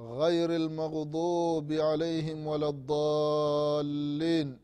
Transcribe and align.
غير 0.00 0.50
المغضوب 0.56 1.72
عليهم 1.72 2.46
ولا 2.46 2.68
الضالين. 2.68 4.58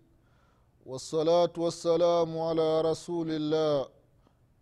والصلاة 0.86 1.52
والسلام 1.58 2.38
على 2.38 2.80
رسول 2.80 3.30
الله 3.30 3.88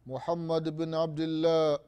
محمد 0.06 0.76
بن 0.76 0.94
عبد 0.94 1.20
الله 1.20 1.78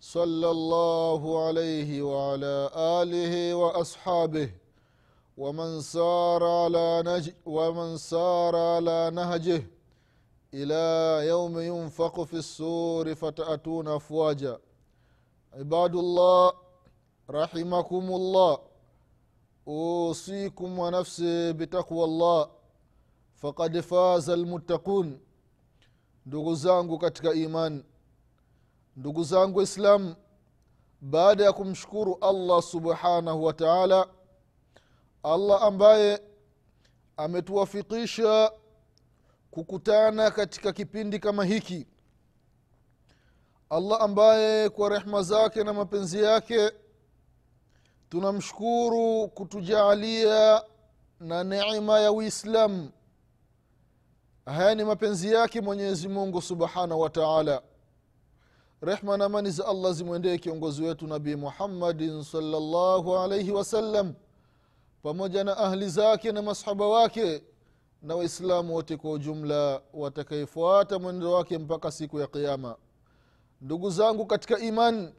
صلى 0.00 0.50
الله 0.50 1.46
عليه 1.46 2.02
وعلى 2.02 2.70
آله 2.76 3.54
وأصحابه. 3.54 4.50
ومن 5.38 5.80
سار 5.80 6.44
على 6.44 7.02
نج 7.06 7.30
ومن 7.46 7.96
سار 7.96 8.56
على 8.56 9.10
نهجه 9.14 9.66
إلى 10.54 10.84
يوم 11.28 11.58
ينفق 11.60 12.22
في 12.22 12.34
السور 12.34 13.14
فتأتون 13.14 13.88
أفواجا. 13.88 14.58
عباد 15.52 15.94
الله 15.96 16.65
رحمكم 17.29 18.05
الله 18.15 18.57
اوصيكم 19.67 20.79
ونفسي 20.79 21.53
بتقوى 21.53 22.03
الله 22.03 22.49
فقد 23.35 23.79
فاز 23.79 24.29
المتقون 24.29 25.19
ndugu 26.25 26.55
zangu 26.55 26.97
katika 26.99 27.33
imani 27.33 27.83
ndugu 28.97 29.23
zangu 29.23 29.61
islam 29.61 30.15
baada 31.01 31.43
ya 31.43 31.53
kumshukuru 31.53 32.17
allah 32.21 32.61
subhanahu 32.61 33.43
wa 33.43 33.53
taala 33.53 34.07
allah 35.23 35.63
ambaye 35.63 36.21
ametuwafikisha 37.17 38.51
kukutana 39.51 40.31
katika 40.31 40.73
kipindi 40.73 41.19
kama 41.19 41.45
hiki 41.45 41.87
allah 43.69 44.01
ambaye 44.01 44.69
kwa 44.69 44.89
rehma 44.89 45.23
zake 45.23 45.63
na 45.63 45.73
mapenzi 45.73 46.23
yake 46.23 46.71
tunamshukuru 48.08 49.28
kutujaalia 49.28 50.62
na 51.20 51.44
necma 51.44 52.00
ya 52.00 52.12
uislamu 52.12 52.90
haya 54.46 54.74
ni 54.74 54.84
mapenzi 54.84 55.32
yake 55.32 55.60
mwenyezi 55.60 56.08
mungu 56.08 56.42
subhanahu 56.42 57.00
wa 57.00 57.10
taala. 57.10 57.62
Rehma 58.82 59.16
na 59.16 59.24
amani 59.24 59.50
za 59.50 59.66
allah 59.66 59.92
zimwendee 59.92 60.38
kiongozi 60.38 60.82
wetu 60.82 61.06
nabii 61.06 61.36
muhammadin 61.36 62.22
salllahu 62.24 63.18
alaihi 63.18 63.50
wasallam 63.52 64.14
pamoja 65.02 65.44
na 65.44 65.56
ahli 65.56 65.88
zake 65.88 66.32
na 66.32 66.42
masahaba 66.42 66.88
wake 66.88 67.42
na 68.02 68.14
waislamu 68.16 68.74
wote 68.74 68.96
kwa 68.96 69.10
ujumla 69.10 69.82
watakayefuata 69.94 70.98
mwendo 70.98 71.32
wake 71.32 71.58
mpaka 71.58 71.90
siku 71.90 72.20
ya 72.20 72.26
qiama 72.26 72.76
ndugu 73.60 73.90
zangu 73.90 74.26
katika 74.26 74.58
iman 74.58 75.12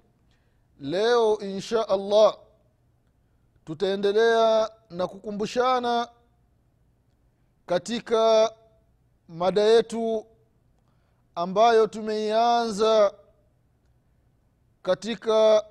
leo 0.79 1.37
insha 1.39 1.89
allah 1.89 2.37
tutaendelea 3.67 4.69
na 4.89 5.07
kukumbushana 5.07 6.07
katika 7.65 8.53
mada 9.27 9.61
yetu 9.61 10.25
ambayo 11.35 11.87
tumeianza 11.87 13.13
katika 14.81 15.65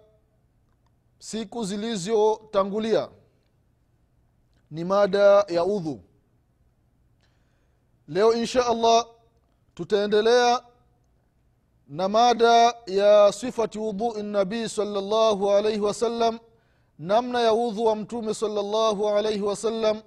siku 1.18 1.64
zilizotangulia. 1.64 3.08
Ni 4.70 4.84
mada 4.84 5.44
ya 5.48 5.64
udhu. 5.64 6.00
Leo 8.08 8.34
insha 8.34 8.66
allah 8.66 9.06
tutaendelea 9.74 10.62
na 11.88 12.08
mada 12.08 12.74
ya 12.86 13.32
sifati 13.32 13.78
wudhui 13.78 14.22
nabii 14.22 14.68
salllahu 14.68 15.50
alaihi 15.50 15.80
wasallam 15.80 16.38
namna 16.98 17.40
ya 17.40 17.54
udhu 17.54 17.84
wa 17.84 17.96
mtume 17.96 18.34
salllahu 18.34 19.08
alaihi 19.08 19.42
wasallam 19.42 20.02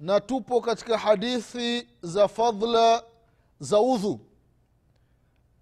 na 0.00 0.20
tupo 0.20 0.60
katika 0.60 0.98
hadithi 0.98 1.88
za 2.02 2.28
fadla 2.28 3.02
za 3.60 3.80
udhu. 3.80 4.20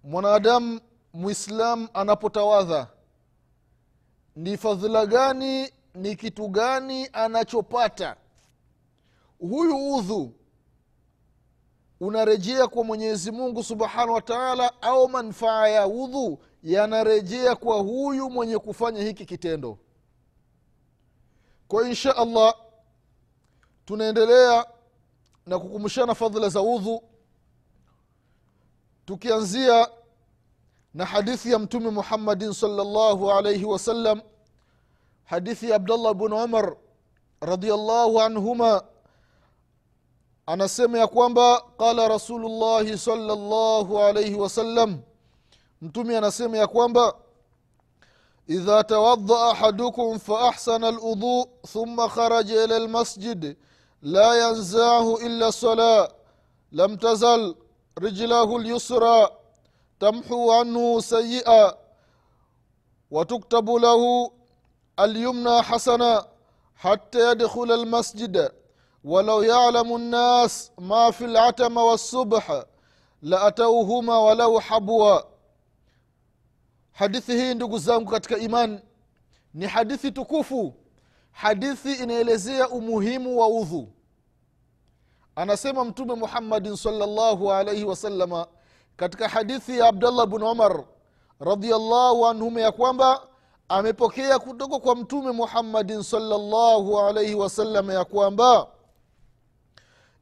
Mwanadamu 0.03 0.79
mwislam 1.13 1.87
anapotawadha 1.93 2.87
ni 4.35 4.57
fadhila 4.57 5.05
gani 5.05 5.71
ni 5.95 6.15
kitu 6.15 6.47
gani 6.47 7.09
anachopata? 7.13 8.15
Huyu 9.39 9.93
udhu 9.95 10.31
unarejea 11.99 12.67
kwa 12.67 12.83
mwenyezi 12.83 13.31
mungu 13.31 13.63
subhanahu 13.63 14.13
wa 14.13 14.21
taala 14.21 14.81
au 14.81 15.09
manfaa 15.09 15.67
ya 15.67 15.87
udhu 15.87 16.39
yanarejea 16.63 17.55
kwa 17.55 17.77
huyu 17.79 18.29
mwenye 18.29 18.57
kufanya 18.59 19.01
hiki 19.03 19.25
kitendo 19.25 19.77
kwa 21.67 21.87
insha 21.89 22.17
allah 22.17 22.53
tunaendelea 23.85 24.65
na 25.45 25.59
kukumbushana 25.59 26.15
fadhila 26.15 26.49
za 26.49 26.61
udhu 26.61 27.03
tukianzia 29.05 29.87
na 30.93 31.05
hadithi 31.05 31.51
ya 31.51 31.59
mtume 31.59 31.89
muhammadin 31.89 32.53
salllahu 32.53 33.31
alaihi 33.31 33.65
wasallam 33.65 34.21
hadithi 35.23 35.69
ya 35.69 35.75
abdullah 35.75 36.13
bn 36.13 36.33
umar 36.33 36.75
radiallahu 37.41 38.21
anhuma 38.21 38.83
anasema 40.45 40.97
ya 40.97 41.07
kwamba 41.07 41.61
qala 41.77 42.07
rasulullahi 42.07 42.97
salllahu 42.97 43.99
alaihi 43.99 44.35
wasallam 44.35 44.99
mtume 45.81 46.17
anasema 46.17 46.57
ya 46.57 46.67
kwamba 46.67 47.15
إذا 48.49 48.81
توضأ 48.81 49.51
أحدكم 49.51 50.17
فأحسن 50.17 50.83
الوضوء 50.83 51.47
ثم 51.67 52.07
خرج 52.07 52.51
إلى 52.51 52.77
المسجد 52.77 53.57
لا 54.01 54.47
ينزعه 54.47 55.15
إلا 55.15 55.47
الصلاة. 55.47 56.09
لم 56.71 56.95
تزل 56.95 57.55
رجله 57.99 58.57
اليسرى 58.57 59.29
تمحو 59.99 60.51
عنه 60.51 60.99
سيئا. 60.99 61.73
وتكتب 63.11 63.69
له 63.69 64.31
اليمنى 64.99 65.61
حسنا 65.61 66.25
حتى 66.75 67.31
يدخل 67.31 67.71
المسجد. 67.71 68.51
ولو 69.03 69.41
يعلم 69.41 69.95
الناس 69.95 70.71
ما 70.77 71.11
في 71.11 71.25
العتم 71.25 71.77
والصبح 71.77 72.63
لأتوهما 73.21 74.17
ولو 74.17 74.59
حبوا. 74.59 75.19
Hadithi 76.97 77.31
hii 77.31 77.53
ndugu 77.53 77.77
zangu 77.79 78.11
katika 78.11 78.37
iman 78.37 78.79
ni 79.53 79.65
hadithi 79.67 80.11
tukufu. 80.11 80.73
Hadithi 81.31 81.93
inaelezea 81.93 82.69
umuhimu 82.69 83.39
wa 83.39 83.47
udhu. 83.47 83.87
Anasema 85.35 85.85
mtume 85.85 86.13
muhammadin 86.15 86.75
salllahu 86.75 87.51
alaihi 87.53 87.83
wasalama 87.83 88.47
katika 88.95 89.27
hadithi 89.29 89.77
ya 89.77 89.87
abdallah 89.87 90.25
bn 90.27 90.43
umar 90.43 90.83
radiallahu 91.39 92.27
anhuma 92.27 92.61
ya 92.61 92.71
kwamba 92.71 93.21
amepokea 93.69 94.39
kutoka 94.39 94.79
kwa 94.79 94.95
mtume 94.95 95.31
muhammadin 95.31 96.03
salllahu 96.03 96.99
alaihi 96.99 97.35
wasalama 97.35 97.93
ya 97.93 98.05
kwamba 98.05 98.67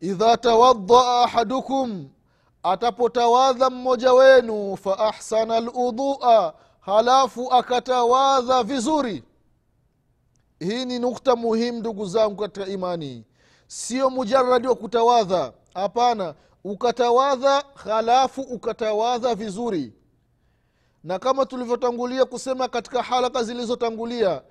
idha 0.02 0.38
tawadaa 0.38 1.24
ahadukum 1.24 2.10
atapotawadha 2.66 3.70
mmoja 3.70 4.14
wenu 4.14 4.78
fa 4.78 5.00
ahsana 5.00 5.60
ludhua 5.60 6.54
halafu 6.80 7.52
akatawadha 7.54 8.64
vizuri. 8.64 9.24
Hii 10.60 10.86
ni 10.86 11.00
nukta 11.00 11.36
muhimu 11.36 11.80
ndugu 11.80 12.06
zangu 12.06 12.36
katika 12.36 12.66
imani. 12.68 13.24
Sio 13.68 14.10
mujaradi 14.10 14.68
wa 14.68 14.76
kutawadha. 14.76 15.54
Hapana 15.74 16.34
ukatawadha 16.64 17.64
halafu 17.76 18.42
ukatawadha 18.42 19.36
vizuri. 19.36 19.94
Na 21.04 21.20
kama 21.20 21.46
tulivyotangulia 21.46 22.26
kusema 22.26 22.68
katika 22.68 23.04
halaka 23.04 23.44
zilizotangulia 23.44 24.42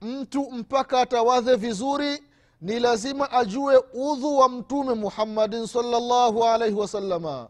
mtu 0.00 0.50
mpaka 0.50 1.00
atawadhe 1.00 1.56
vizuri 1.56 2.22
ni 2.60 2.80
lazima 2.80 3.30
ajue 3.32 3.82
udhu 3.94 4.38
wa 4.38 4.48
mtume 4.48 4.94
muhammadin 4.94 5.66
salllahu 5.66 6.44
alaihi 6.44 6.74
wasalama 6.76 7.48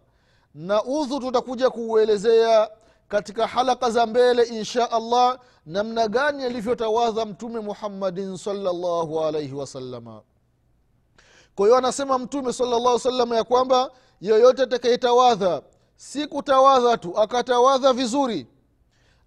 na 0.55 0.85
udhu 0.85 1.21
tutakuja 1.21 1.71
kuuelezea 1.71 2.71
katika 3.09 3.47
halaka 3.47 3.91
za 3.91 4.07
mbele 4.07 4.43
insha 4.43 4.91
allah 4.91 5.39
namna 5.67 6.09
gani 6.09 6.45
alivyotawadha 6.45 7.25
mtume 7.27 7.61
muhammadin 7.61 8.37
salllahu 8.37 9.21
alaihi 9.21 9.55
wasalama 9.55 10.23
kwa 11.55 11.67
hiyo 11.67 11.77
anasema 11.79 12.19
mtume 12.19 12.53
salllah 12.53 12.99
salama 13.01 13.37
ya 13.37 13.45
kwamba 13.45 13.91
yoyote 14.21 14.63
atakayetawadha 14.63 15.63
si 15.97 16.27
kutawadha 16.27 16.97
tu 16.97 17.19
akatawadha 17.19 17.93
vizuri. 17.93 18.47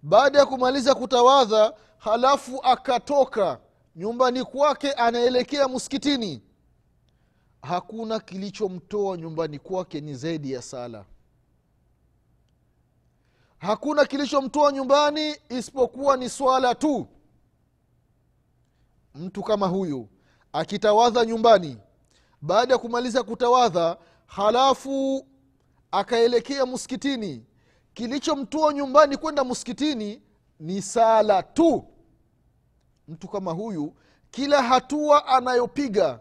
Baada 0.02 0.38
ya 0.38 0.46
kumaliza 0.46 0.94
kutawadha 0.94 1.72
halafu 1.98 2.60
akatoka 2.62 3.58
nyumbani 3.96 4.44
kwake 4.44 4.92
anaelekea 4.92 5.68
msikitini. 5.68 6.42
Hakuna 7.62 8.20
kilichomtoa 8.20 9.16
nyumbani 9.16 9.58
kwake 9.58 10.00
ni 10.00 10.14
zaidi 10.14 10.52
ya 10.52 10.62
sala 10.62 11.04
hakuna 13.64 14.04
kilichomtoa 14.04 14.72
nyumbani 14.72 15.36
isipokuwa 15.48 16.16
ni 16.16 16.28
swala 16.28 16.74
tu. 16.74 17.06
Mtu 19.14 19.42
kama 19.42 19.66
huyu 19.66 20.08
akitawadha 20.52 21.24
nyumbani 21.24 21.78
baada 22.42 22.72
ya 22.74 22.78
kumaliza 22.78 23.22
kutawadha 23.22 23.96
halafu 24.26 25.26
akaelekea 25.90 26.66
msikitini 26.66 27.44
kilichomtoa 27.94 28.72
nyumbani 28.74 29.16
kwenda 29.16 29.44
msikitini 29.44 30.22
ni 30.60 30.82
sala 30.82 31.42
tu. 31.42 31.84
Mtu 33.08 33.28
kama 33.28 33.52
huyu 33.52 33.94
kila 34.30 34.62
hatua 34.62 35.26
anayopiga 35.26 36.20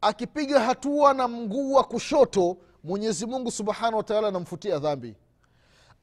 akipiga 0.00 0.60
hatua 0.60 1.14
na 1.14 1.28
mguu 1.28 1.72
wa 1.72 1.84
kushoto 1.84 2.56
mwenyezi 2.84 3.26
mungu 3.26 3.50
subhanahu 3.50 3.96
wataala 3.96 4.28
anamfutia 4.28 4.78
dhambi 4.78 5.16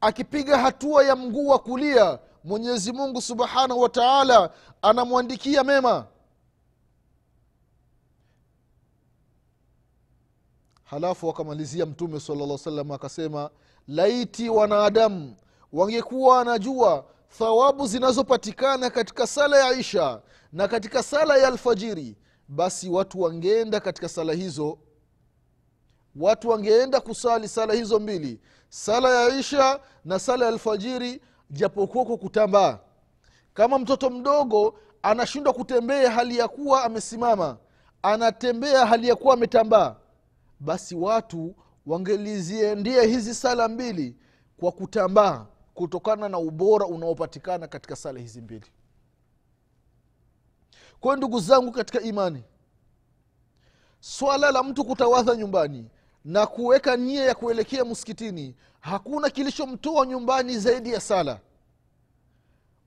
akipiga 0.02 0.58
hatua 0.58 1.04
ya 1.06 1.16
mguu 1.16 1.48
wa 1.48 1.60
kulia 1.60 2.20
mwenyezi 2.44 2.92
mungu 2.92 3.22
subhanahu 3.22 3.82
wa 3.82 3.90
taala 3.90 4.50
anamwandikia 4.82 5.64
mema. 5.64 6.08
Halafu 10.84 11.30
akamalizia 11.30 11.86
mtume 11.86 12.20
sala 12.20 12.58
salam 12.58 12.92
akasema 12.92 13.50
laiti 13.88 14.50
wanadamu 14.50 15.36
wangekuwa 15.74 16.38
wanajua 16.38 17.06
thawabu 17.38 17.88
zinazopatikana 17.88 18.90
katika 18.90 19.28
sala 19.28 19.58
ya 19.58 19.80
isha 19.80 20.22
na 20.52 20.68
katika 20.68 21.04
sala 21.04 21.38
ya 21.38 21.48
alfajiri 21.48 22.16
basi 22.48 22.90
watu 22.90 23.22
wangeenda 23.22 23.80
katika 23.80 24.10
sala 24.10 24.34
hizo 24.34 24.78
watu 26.16 26.50
wangeenda 26.50 27.02
kusali 27.02 27.48
sala 27.48 27.74
hizo 27.74 28.00
mbili 28.00 28.40
sala 28.76 29.10
ya 29.24 29.40
isha 29.40 29.80
na 30.06 30.20
sala 30.20 30.46
ya 30.46 30.52
alfajiri 30.52 31.22
japokuwa 31.50 32.06
kwa 32.06 32.18
kutambaa. 32.18 32.80
Kama 33.54 33.80
mtoto 33.80 34.10
mdogo 34.10 34.80
anashindwa 35.02 35.54
kutembea 35.54 36.12
hali 36.12 36.38
ya 36.38 36.48
kuwa 36.48 36.84
amesimama 36.84 37.58
anatembea 38.02 38.86
hali 38.86 39.08
ya 39.08 39.16
kuwa 39.16 39.34
ametambaa 39.34 39.96
basi 40.60 40.96
watu 40.96 41.56
wangeliziendia 41.86 43.02
hizi 43.04 43.36
sala 43.36 43.68
mbili 43.68 44.16
kwa 44.58 44.72
kutambaa 44.72 45.46
kutokana 45.74 46.30
na 46.30 46.38
ubora 46.40 46.86
unaopatikana 46.86 47.68
katika 47.68 47.96
sala 47.96 48.20
hizi 48.20 48.42
mbili. 48.42 48.66
Kwayo 51.00 51.18
ndugu 51.18 51.40
zangu 51.40 51.72
katika 51.72 52.02
imani 52.02 52.44
swala 54.00 54.52
la 54.52 54.64
mtu 54.64 54.86
kutawadha 54.86 55.36
nyumbani 55.36 55.90
na 56.26 56.48
kuweka 56.48 56.98
nia 56.98 57.26
ya 57.26 57.36
kuelekea 57.36 57.86
msikitini. 57.86 58.56
Hakuna 58.80 59.30
kilichomtoa 59.30 60.06
nyumbani 60.06 60.58
zaidi 60.60 60.92
ya 60.94 61.00
sala. 61.00 61.40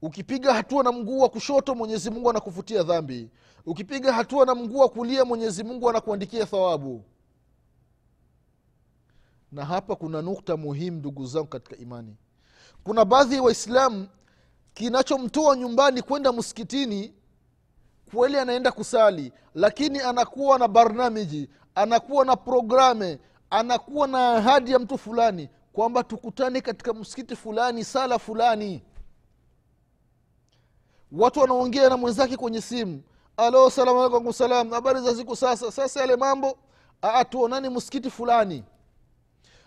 Ukipiga 0.02 0.54
hatua 0.54 0.82
na 0.82 0.92
mguu 0.92 1.18
wa 1.20 1.28
kushoto 1.28 1.74
mwenyezi 1.74 2.10
mungu 2.10 2.30
anakufutia 2.30 2.82
dhambi. 2.82 3.30
Ukipiga 3.66 4.12
hatua 4.12 4.46
na 4.46 4.54
mguu 4.54 4.78
wa 4.78 4.88
kulia 4.88 5.24
mwenyezi 5.24 5.64
mungu 5.64 5.90
anakuandikia 5.90 6.46
thawabu. 6.46 7.04
Na 9.52 9.64
hapa 9.64 9.96
kuna 9.96 10.22
nukta 10.22 10.56
muhimu 10.56 10.96
ndugu 10.98 11.26
zangu 11.26 11.46
katika 11.46 11.76
imani. 11.76 12.16
Kuna 12.84 13.04
baadhi 13.04 13.34
ya 13.34 13.42
waislamu 13.42 14.08
kinachomtoa 14.74 15.56
nyumbani 15.56 16.02
kwenda 16.02 16.32
msikitini 16.32 17.14
kweli 18.14 18.38
anaenda 18.38 18.72
kusali 18.72 19.32
lakini 19.54 20.00
anakuwa 20.00 20.58
na 20.58 20.68
barnamiji 20.68 21.48
anakuwa 21.82 22.24
na 22.24 22.36
programe 22.36 23.18
anakuwa 23.50 24.06
na 24.08 24.32
ahadi 24.32 24.72
ya 24.72 24.78
mtu 24.78 24.98
fulani 24.98 25.48
kwamba 25.72 26.04
tukutane 26.04 26.60
katika 26.60 26.94
msikiti 26.94 27.36
fulani 27.36 27.84
sala 27.84 28.18
fulani. 28.18 28.82
Watu 31.12 31.40
wanaongea 31.40 31.88
na 31.88 31.96
mwenzake 31.96 32.36
kwenye 32.36 32.60
simu 32.60 33.02
alo 33.36 33.70
salamu 33.70 34.32
salam 34.32 34.70
habari 34.70 35.00
za 35.00 35.14
siku 35.14 35.36
sasa? 35.36 35.72
Sasa 35.72 36.00
yale 36.00 36.16
mambo? 36.16 36.58
Tuonani 37.30 37.68
msikiti 37.68 38.10
fulani. 38.10 38.64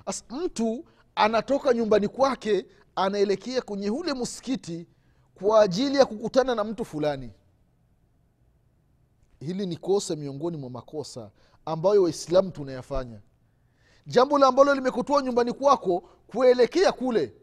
As, 0.05 0.23
mtu 0.29 0.85
anatoka 1.15 1.73
nyumbani 1.73 2.07
kwake 2.07 2.65
anaelekea 2.95 3.61
kwenye 3.61 3.89
ule 3.89 4.13
msikiti 4.13 4.87
kwa 5.35 5.61
ajili 5.61 5.95
ya 5.97 6.05
kukutana 6.05 6.55
na 6.55 6.63
mtu 6.63 6.85
fulani. 6.85 7.31
Hili 9.39 9.65
ni 9.65 9.77
kosa 9.77 10.15
miongoni 10.15 10.57
mwa 10.57 10.69
makosa 10.69 11.29
ambayo 11.65 12.03
waislamu 12.03 12.51
tunayafanya. 12.51 13.19
Jambo 14.07 14.37
la 14.39 14.47
ambalo 14.47 14.75
limekutoa 14.75 15.21
nyumbani 15.21 15.53
kwako 15.53 15.99
kuelekea 16.27 16.91
kule 16.91 17.33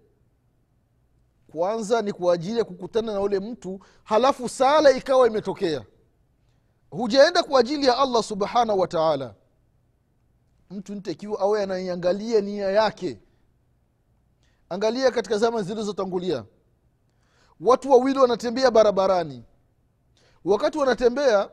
kwanza 1.53 2.03
ni 2.03 2.13
kwa 2.13 2.35
ajili 2.35 2.59
ya 2.59 2.65
kukutana 2.65 3.13
na 3.13 3.21
ule 3.21 3.41
mtu 3.41 3.81
halafu 4.05 4.49
sala 4.49 4.91
ikawa 4.91 5.27
imetokea. 5.27 5.85
Hujaenda 6.91 7.43
kwa 7.43 7.61
ajili 7.61 7.87
ya 7.87 7.99
allah 7.99 8.23
subhanahu 8.23 8.79
wa 8.81 8.89
taala. 8.89 9.35
Mtu 10.71 10.95
ntakiwa 10.95 11.41
awe 11.41 11.63
anaiangalia 11.63 12.41
nia 12.41 12.71
yake. 12.71 13.21
Angalia 14.69 15.11
katika 15.11 15.39
zama 15.39 15.63
zilizotangulia. 15.63 16.45
Watu 17.61 17.91
wawili 17.91 18.19
wanatembea 18.19 18.71
barabarani. 18.71 19.45
Wakati 20.45 20.79
wanatembea 20.79 21.51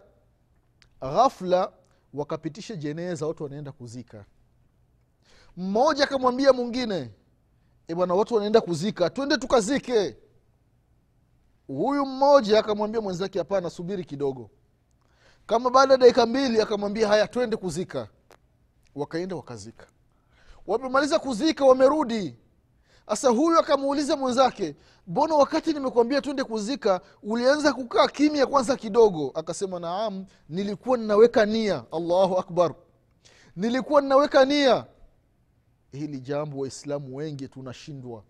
ghafla 1.02 1.72
wakapitisha 2.16 2.76
jeneza 2.76 3.28
watu 3.28 3.44
wanaenda 3.44 3.72
kuzika. 3.72 4.26
Mmoja 5.58 6.04
akamwambia 6.04 6.54
mwingine 6.54 7.10
e 7.88 7.96
bwana 7.96 8.14
watu 8.14 8.34
wanaenda 8.34 8.62
kuzika 8.62 9.10
twende 9.10 9.38
tukazike. 9.38 10.18
Huyu 11.68 12.06
mmoja 12.06 12.60
akamwambia 12.60 13.02
mwenzake 13.02 13.40
hapana 13.40 13.70
subiri 13.70 14.04
kidogo. 14.06 14.50
Kama 15.46 15.70
baada 15.70 15.94
ya 15.94 15.98
dakika 15.98 16.26
mbili 16.26 16.62
akamwambia 16.62 17.08
haya 17.08 17.28
twende 17.28 17.58
kuzika. 17.58 18.08
Wakaenda 18.96 19.36
wakazika. 19.36 19.88
Wamemaliza 20.68 21.20
kuzika 21.20 21.66
wamerudi 21.66 22.36
sasa 23.10 23.30
huyu 23.30 23.60
akamuuliza 23.60 24.16
mwenzake 24.18 24.76
mbona 25.08 25.36
wakati 25.36 25.74
nimekuambia 25.74 26.22
twende 26.22 26.44
kuzika 26.44 27.02
ulianza 27.24 27.74
kukaa 27.74 28.08
kimya 28.08 28.46
kwanza 28.46 28.76
kidogo? 28.76 29.32
Akasema 29.36 29.80
naam 29.80 30.26
nilikuwa 30.50 30.98
ninaweka 30.98 31.46
nia. 31.46 31.84
Allahu 31.92 32.38
akbar. 32.38 32.74
Nilikuwa 33.56 34.02
ninaweka 34.02 34.46
nia. 34.46 34.86
Hili 35.92 36.20
jambo 36.20 36.58
waislamu 36.60 37.16
wengi 37.16 37.48
tunashindwa. 37.48 38.24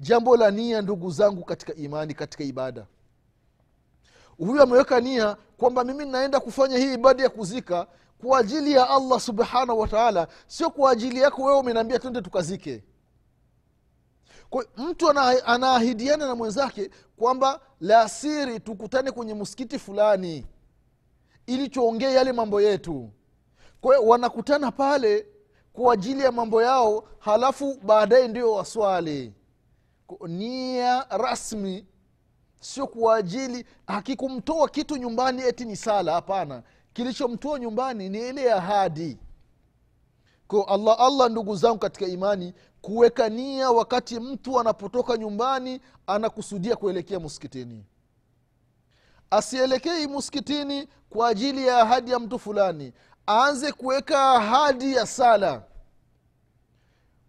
Jambo 0.00 0.36
la 0.36 0.50
nia 0.50 0.82
ndugu 0.82 1.10
zangu 1.10 1.44
katika 1.44 1.74
imani 1.74 2.14
katika 2.14 2.44
ibada. 2.44 2.86
Huyu 4.38 4.62
ameweka 4.62 5.00
nia 5.00 5.36
kwamba 5.56 5.84
mimi 5.84 6.06
naenda 6.06 6.40
kufanya 6.40 6.78
hii 6.78 6.94
ibada 6.94 7.22
ya 7.22 7.28
kuzika 7.28 7.86
kwa 8.26 8.38
ajili 8.38 8.72
ya 8.72 8.90
allah 8.90 9.20
subhanahu 9.20 9.80
wataala 9.80 10.28
sio 10.46 10.70
kwa 10.70 10.90
ajili 10.90 11.20
yako 11.20 11.42
wewe 11.44 11.58
umeniambia 11.58 11.98
twende 11.98 12.22
tukazike 12.22 12.82
kwa 14.50 14.64
mtu 14.76 15.10
anaahidiana 15.46 16.26
na 16.26 16.34
mwenzake 16.34 16.90
kwamba 17.16 17.60
lasiri 17.80 18.60
tukutane 18.60 19.10
kwenye 19.10 19.34
msikiti 19.34 19.78
fulani 19.78 20.46
ili 21.46 21.68
tuongee 21.68 22.12
yale 22.12 22.32
mambo 22.32 22.60
yetu. 22.60 23.10
Kwa 23.80 23.96
hiyo 23.96 24.08
wanakutana 24.08 24.72
pale 24.72 25.26
kwa 25.72 25.94
ajili 25.94 26.22
ya 26.22 26.32
mambo 26.32 26.62
yao 26.62 27.08
halafu 27.18 27.78
baadaye 27.82 28.28
ndio 28.28 28.52
waswali. 28.52 29.34
Nia 30.28 31.06
rasmi 31.10 31.86
sio 32.60 32.86
kwa 32.86 33.16
ajili 33.16 33.64
hakikumtoa 33.86 34.68
kitu 34.68 34.96
nyumbani 34.96 35.42
eti 35.42 35.64
ni 35.64 35.76
sala 35.76 36.12
hapana. 36.12 36.62
Kilichomtoa 36.92 37.58
nyumbani 37.58 38.08
ni 38.08 38.28
ile 38.28 38.52
ahadi. 38.52 39.18
Ko 40.46 40.62
allah 40.62 40.96
allah 41.00 41.30
ndugu 41.30 41.56
zangu 41.56 41.78
katika 41.78 42.06
imani 42.06 42.54
kuweka 42.82 43.28
nia 43.28 43.70
wakati 43.70 44.20
mtu 44.20 44.60
anapotoka 44.60 45.16
nyumbani 45.16 45.80
anakusudia 46.06 46.76
kuelekea 46.76 47.20
muskitini 47.20 47.84
asielekei 49.30 50.06
muskitini 50.06 50.88
kwa 51.10 51.28
ajili 51.28 51.66
ya 51.66 51.78
ahadi 51.80 52.10
ya 52.10 52.18
mtu 52.18 52.38
fulani. 52.38 52.92
Aanze 53.28 53.72
kuweka 53.72 54.30
ahadi 54.32 54.94
ya 54.94 55.06
sala. 55.06 55.62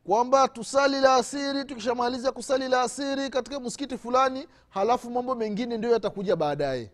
Kwamba 0.04 0.48
tusali 0.48 1.00
la 1.02 1.16
asiri 1.16 1.66
tukishamaliza 1.66 2.32
kusali 2.32 2.68
la 2.68 2.82
asiri 2.82 3.30
katika 3.30 3.60
msikiti 3.60 3.98
fulani 3.98 4.48
halafu 4.70 5.12
mambo 5.12 5.36
mengine 5.36 5.78
ndio 5.78 5.92
yatakuja 5.92 6.36
baadaye. 6.36 6.92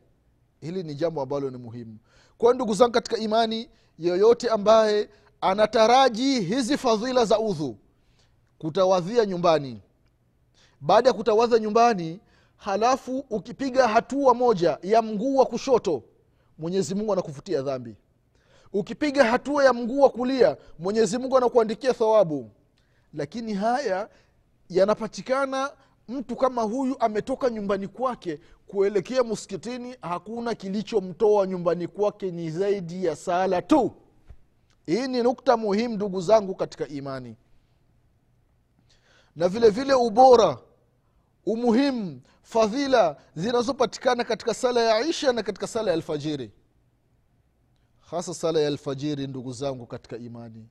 Hili 0.61 0.83
ni 0.83 0.95
jambo 0.95 1.21
ambalo 1.21 1.49
ni 1.49 1.57
muhimu. 1.57 1.97
Kwa 2.37 2.53
ndugu 2.53 2.73
zangu 2.73 2.91
katika 2.91 3.17
imani 3.17 3.69
yoyote 3.99 4.49
ambaye 4.49 5.09
anataraji 5.41 6.41
hizi 6.41 6.77
fadhila 6.77 7.25
za 7.25 7.39
udhu 7.39 7.77
kutawadhia 8.65 9.25
nyumbani. 9.25 9.81
Baada 10.81 11.09
ya 11.09 11.13
kutawadha 11.13 11.59
nyumbani 11.59 12.19
halafu 12.57 13.25
ukipiga 13.29 13.87
hatua 13.87 14.33
moja 14.33 14.77
ya 14.83 15.01
mguu 15.01 15.35
wa 15.37 15.45
kushoto 15.45 16.03
mwenyezi 16.57 16.95
mungu 16.95 17.13
anakufutia 17.13 17.61
dhambi. 17.61 17.95
Ukipiga 18.73 19.23
hatua 19.23 19.63
ya 19.65 19.73
mguu 19.73 19.99
wa 20.01 20.09
kulia 20.09 20.57
mwenyezi 20.79 21.17
mungu 21.17 21.37
anakuandikia 21.37 21.93
thawabu. 21.93 22.51
Lakini 23.13 23.53
haya 23.53 24.09
yanapatikana 24.69 25.71
mtu 26.07 26.35
kama 26.35 26.61
huyu 26.61 26.95
ametoka 26.99 27.49
nyumbani 27.49 27.87
kwake 27.87 28.39
kuelekea 28.67 29.23
muskitini 29.23 29.95
hakuna 30.01 30.55
kilichomtoa 30.55 31.47
nyumbani 31.47 31.87
kwake 31.87 32.31
ni 32.31 32.51
zaidi 32.51 33.05
ya 33.05 33.15
sala 33.15 33.61
tu. 33.61 33.91
Hii 34.85 35.07
ni 35.07 35.23
nukta 35.23 35.57
muhimu 35.57 35.95
ndugu 35.95 36.21
zangu 36.21 36.55
katika 36.55 36.87
imani 36.87 37.35
na 39.35 39.47
vile 39.49 39.69
vile 39.69 39.93
ubora 39.93 40.57
umuhimu 41.45 42.21
fadhila 42.41 43.17
zinazopatikana 43.35 44.23
katika 44.23 44.53
sala 44.53 44.81
ya 44.81 44.99
isha 45.07 45.33
na 45.33 45.43
katika 45.43 45.67
sala 45.67 45.87
ya 45.91 45.93
alfajiri. 45.93 46.51
Hasa 47.99 48.33
sala 48.33 48.59
ya 48.59 48.67
alfajiri 48.67 49.27
ndugu 49.27 49.53
zangu 49.53 49.85
katika 49.85 50.17
imani. 50.17 50.69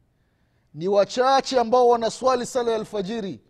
Ni 0.74 0.88
wachache 0.88 1.60
ambao 1.60 1.88
wanaswali 1.88 2.46
sala 2.46 2.70
ya 2.70 2.76
alfajiri. 2.76 3.40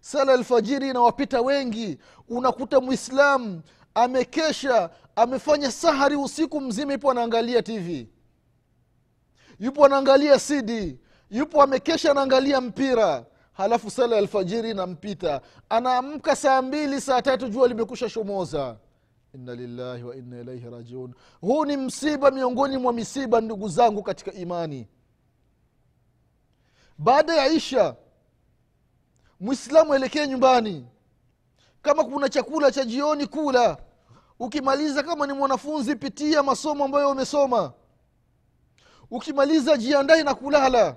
Sala 0.00 0.32
ya 0.32 0.38
alfajiri 0.38 0.88
inawapita 0.90 1.40
wengi. 1.40 1.98
Unakuta 2.28 2.80
mwislamu 2.80 3.62
amekesha 3.94 4.90
amefanya 5.16 5.72
sahari 5.72 6.16
usiku 6.16 6.60
mzima 6.60 6.94
ipo 6.94 7.10
anaangalia 7.10 7.62
tv 7.62 8.08
yupo 9.60 9.84
anaangalia 9.84 10.38
cd 10.38 10.98
yupo 11.30 11.62
amekesha 11.62 12.10
anaangalia 12.10 12.60
mpira 12.60 13.26
halafu 13.54 13.90
sala 13.90 14.16
ya 14.16 14.22
alfajiri 14.22 14.70
inampita. 14.70 15.40
Anaamka 15.68 16.36
saa 16.36 16.62
mbili 16.62 17.00
saa 17.00 17.22
tatu 17.22 17.48
jua 17.48 17.68
limekusha 17.68 18.08
shomoza 18.08 18.76
inna 19.34 19.54
lillahi 19.54 20.02
wa 20.04 20.16
inna 20.16 20.40
ilaihi 20.40 20.70
rajiun. 20.70 21.14
Huu 21.40 21.64
ni 21.64 21.76
msiba 21.76 22.30
miongoni 22.30 22.76
mwa 22.78 22.92
misiba 22.92 23.40
ndugu 23.40 23.68
zangu 23.68 24.02
katika 24.02 24.32
imani. 24.32 24.88
Baada 26.98 27.34
ya 27.34 27.46
isha 27.48 27.96
mwislamu 29.40 29.94
elekee 29.94 30.26
nyumbani. 30.26 30.86
Kama 31.82 32.04
kuna 32.04 32.28
chakula 32.28 32.70
cha 32.70 32.84
jioni 32.84 33.26
kula. 33.26 33.76
Ukimaliza 34.38 35.02
kama 35.02 35.26
ni 35.26 35.32
mwanafunzi 35.32 35.96
pitia 35.96 36.42
masomo 36.42 36.84
ambayo 36.84 37.10
umesoma. 37.10 37.72
Ukimaliza 39.10 39.76
jiandae 39.76 40.22
na 40.22 40.34
kulala. 40.34 40.96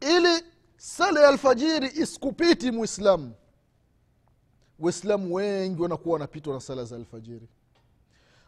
Ili 0.00 0.44
sala 0.76 1.20
ya 1.20 1.28
alfajiri 1.28 1.86
isikupiti 1.94 2.70
mwislamu 2.70 3.32
waislamu 4.78 5.34
wengi 5.34 5.82
wanakuwa 5.82 6.12
wanapitwa 6.12 6.54
na 6.54 6.60
sala 6.60 6.84
za 6.84 6.96
alfajiri. 6.96 7.48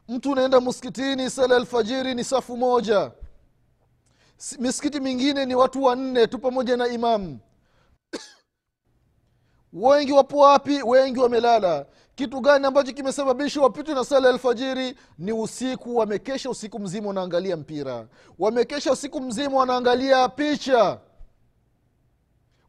Mtu 0.08 0.30
unaenda 0.32 0.60
muskitini 0.60 1.30
sala 1.30 1.54
ya 1.54 1.60
alfajiri 1.60 2.14
ni 2.14 2.24
safu 2.24 2.56
moja. 2.56 3.12
Si- 4.36 4.60
misikiti 4.60 5.00
mingine 5.00 5.46
ni 5.46 5.54
watu 5.54 5.82
wanne 5.82 6.26
tu 6.26 6.38
pamoja 6.38 6.76
na 6.76 6.86
imamu 6.88 7.38
wengi 9.72 10.12
wapo 10.12 10.38
wapi? 10.38 10.82
Wengi 10.82 11.18
wamelala. 11.20 11.86
Kitu 12.14 12.40
gani 12.40 12.66
ambacho 12.66 12.92
kimesababisha 12.92 13.60
wapitwe 13.60 13.94
na 13.94 14.04
sala 14.04 14.28
ya 14.28 14.32
alfajiri? 14.34 14.94
Ni 15.18 15.32
usiku 15.32 15.96
wamekesha 15.96 16.50
usiku 16.50 16.78
mzima 16.78 17.08
wanaangalia 17.08 17.56
mpira. 17.56 18.08
Wamekesha 18.38 18.92
usiku 18.92 19.20
mzima 19.20 19.56
wanaangalia 19.58 20.28
picha 20.28 21.00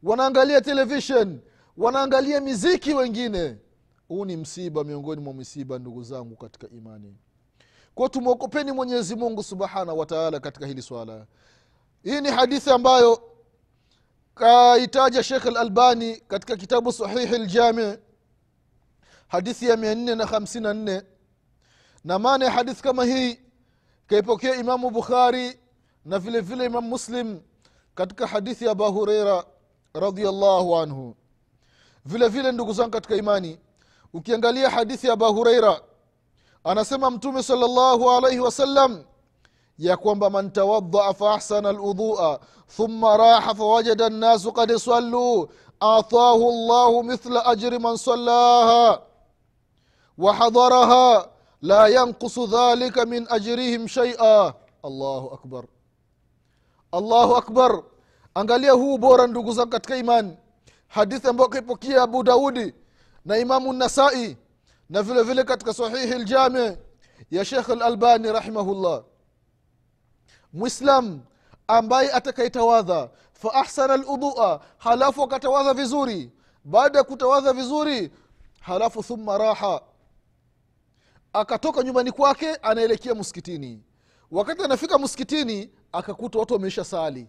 wanaangalia 0.03 0.61
televishen 0.61 1.39
wanaangalia 1.77 2.41
miziki 2.41 2.93
wengine. 2.93 3.57
Huu 4.07 4.25
ni 4.25 4.37
msiba 4.37 4.83
miongoni 4.83 5.21
mwa 5.21 5.33
misiba 5.33 5.79
ndugu 5.79 6.03
zangu 6.03 6.35
katika 6.35 6.67
imani. 6.69 7.15
Kwa 7.95 8.09
tumwokopeni 8.09 8.71
mwenyezi 8.71 9.15
mungu 9.15 9.43
subhanahu 9.43 9.99
wataala 9.99 10.39
katika 10.39 10.65
hili 10.65 10.81
swala. 10.81 11.25
Hii 12.03 12.21
ni 12.21 12.29
hadithi 12.31 12.69
ambayo 12.69 13.21
kaitaja 14.35 15.23
shekh 15.23 15.45
lalbani 15.45 16.15
katika 16.17 16.55
kitabu 16.57 16.91
sahihi 16.93 17.37
ljami 17.37 17.97
hadithi 19.27 19.65
ya 19.69 19.77
mia 19.77 19.95
nne 19.95 20.15
na 20.15 20.25
hamsini 20.25 20.63
na 20.63 20.73
nne. 20.73 21.01
Na 22.03 22.19
maana 22.19 22.45
ya 22.45 22.51
hadithi 22.51 22.83
kama 22.83 23.05
hii 23.05 23.39
kaipokea 24.07 24.55
imamu 24.55 24.89
bukhari 24.89 25.59
na 26.05 26.19
vile 26.19 26.39
vile 26.41 26.65
imamu 26.65 26.87
muslim 26.87 27.39
katika 27.95 28.27
hadithi 28.27 28.65
ya 28.65 28.71
abu 28.71 28.91
hureira 28.91 29.45
radiallahu 29.99 30.75
anhu. 30.77 31.15
Vile 32.05 32.27
vile 32.27 32.51
ndugu 32.51 32.73
zangu 32.73 32.91
katika 32.91 33.15
imani 33.15 33.59
ukiangalia 34.13 34.69
hadithi 34.69 35.07
ya 35.07 35.13
abu 35.13 35.33
hureira 35.33 35.81
anasema 36.63 37.11
mtume 37.11 37.43
salllahu 37.43 38.11
alaihi 38.11 38.39
wasallam 38.39 39.03
ya 39.77 39.97
kwamba 39.97 40.29
man 40.29 40.51
tawadaa 40.51 41.13
faahsana 41.13 41.71
lwudua 41.71 42.39
thumma 42.77 43.17
raha 43.17 43.55
fawajada 43.55 44.09
nnasu 44.09 44.51
kad 44.51 44.77
salluu 44.77 45.47
atahu 45.79 46.51
llahu 46.51 47.03
mithla 47.03 47.45
ajri 47.45 47.79
man 47.79 47.97
salaha 47.97 49.01
wahadaraha 50.17 51.27
la 51.61 51.87
yankusu 51.87 52.47
dhalika 52.47 53.05
min 53.05 53.27
ajrihim 53.29 53.87
shaia 53.87 54.53
allahu 54.83 55.33
akbar. 55.33 55.63
Allahu 56.91 57.35
akbar 57.35 57.83
angalia 58.39 58.71
huu 58.71 58.97
bora 58.97 59.27
ndugu 59.27 59.51
zangu 59.53 59.69
katika 59.69 59.95
imani. 59.97 60.37
Hadithi 60.87 61.27
ambayo 61.27 61.49
kaipokea 61.49 62.03
abu 62.03 62.23
daudi 62.23 62.73
na 63.25 63.37
imamu 63.37 63.73
nasai 63.73 64.37
na 64.89 65.01
vile 65.03 65.23
vile 65.23 65.43
katika 65.43 65.73
sahihi 65.73 66.13
ljami 66.19 66.77
ya 67.31 67.45
shekh 67.45 67.69
lalbani 67.69 68.31
rahimahullah. 68.31 69.03
Mwislam 70.53 71.19
ambaye 71.67 72.11
atakaitawadha 72.11 73.09
fa 73.33 73.53
ahsana 73.53 73.97
ludua 73.97 74.61
halafu 74.77 75.23
akatawadha 75.23 75.73
vizuri. 75.73 76.31
Baada 76.63 76.97
ya 76.97 77.03
kutawadha 77.03 77.53
vizuri 77.53 78.11
halafu 78.59 79.03
thumma 79.03 79.37
raha. 79.37 79.81
Akatoka 81.33 81.83
nyumbani 81.83 82.11
kwake 82.11 82.55
anaelekea 82.55 83.15
msikitini. 83.15 83.83
Wakati 84.31 84.63
anafika 84.63 84.97
msikitini 84.99 85.69
akakuta 85.91 86.39
watu 86.39 86.53
wameisha 86.53 86.83
sali 86.83 87.27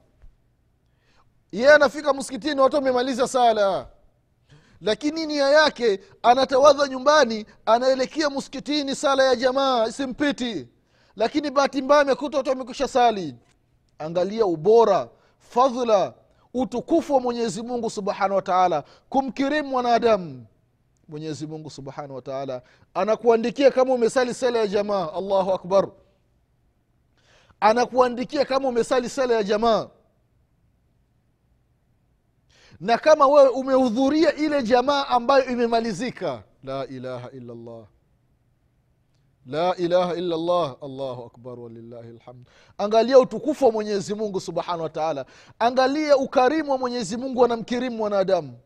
yeye 1.52 1.72
anafika 1.72 2.12
msikitini 2.14 2.60
watu 2.60 2.76
wamemaliza 2.76 3.28
sala. 3.28 3.86
Lakini 4.80 5.26
nia 5.26 5.48
yake 5.50 6.00
anatawadha 6.22 6.88
nyumbani 6.88 7.46
anaelekea 7.66 8.30
msikitini 8.30 8.94
sala 8.96 9.24
ya 9.24 9.36
jamaa 9.36 9.86
isimpiti. 9.86 10.68
Lakini 11.16 11.50
bahati 11.50 11.82
mbaya 11.82 12.00
amekuta 12.00 12.36
watu 12.38 12.50
wamekwisha 12.50 12.88
sali. 12.88 13.34
Angalia 13.98 14.46
ubora 14.46 15.08
fadhla 15.38 16.14
utukufu 16.54 17.14
wa 17.14 17.20
mwenyezi 17.20 17.62
mungu 17.62 17.90
subhanahu 17.90 18.42
wa 18.46 18.84
kumkirimu 19.08 19.68
mwanadamu. 19.68 20.46
Mwenyezi 21.08 21.46
mungu 21.46 21.70
subhanahu 21.70 22.14
wa 22.26 22.62
anakuandikia 22.94 23.70
kama 23.70 23.94
umesali 23.94 24.34
sala 24.34 24.58
ya 24.58 24.66
jamaa. 24.66 25.12
Allahu 25.12 25.52
akbar. 25.52 25.88
Anakuandikia 27.60 28.44
kama 28.44 28.68
umesali 28.68 29.08
sala 29.08 29.34
ya 29.34 29.42
jamaa 29.42 29.88
na 32.80 32.98
kama 32.98 33.26
wewe 33.26 33.48
umehudhuria 33.48 34.34
ile 34.34 34.62
jamaa 34.62 35.06
ambayo 35.06 35.44
imemalizika 35.44 36.42
la 36.64 36.86
ilaha 36.86 37.30
illa 37.30 37.54
llah 37.54 37.86
la 39.46 39.76
ilaha 39.76 40.14
illa 40.14 40.36
llah 40.36 40.76
allahu 40.82 41.22
akbar 41.22 41.60
walillahi 41.60 42.08
lhamd 42.08 42.46
angalia 42.78 43.18
utukufu 43.18 43.64
wa 43.64 43.72
mwenyezi 43.72 44.14
mungu 44.14 44.40
subhanahu 44.40 44.82
wa 44.82 44.88
taala. 44.88 45.26
Angalia 45.58 46.16
ukarimu 46.16 46.70
wa 46.72 46.78
mwenyezi 46.78 47.16
mungu 47.16 47.44
anamkirimu 47.44 47.96
mwanadamu. 47.96 48.58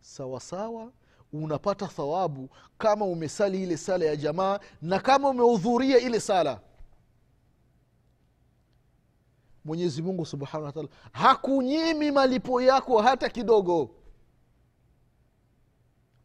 Sawasawa 0.00 0.92
unapata 1.32 1.86
thawabu 1.86 2.48
kama 2.78 3.04
umesali 3.04 3.62
ile 3.62 3.76
sala 3.76 4.04
ya 4.04 4.16
jamaa 4.16 4.58
na 4.82 5.00
kama 5.00 5.28
umehudhuria 5.28 5.98
ile 5.98 6.20
sala 6.20 6.60
mwenyezi 9.66 10.02
mungu 10.02 10.26
subhanahu 10.26 10.64
wataala 10.66 10.88
hakunyimi 11.12 12.10
malipo 12.10 12.60
yako 12.62 13.02
hata 13.02 13.28
kidogo. 13.28 13.90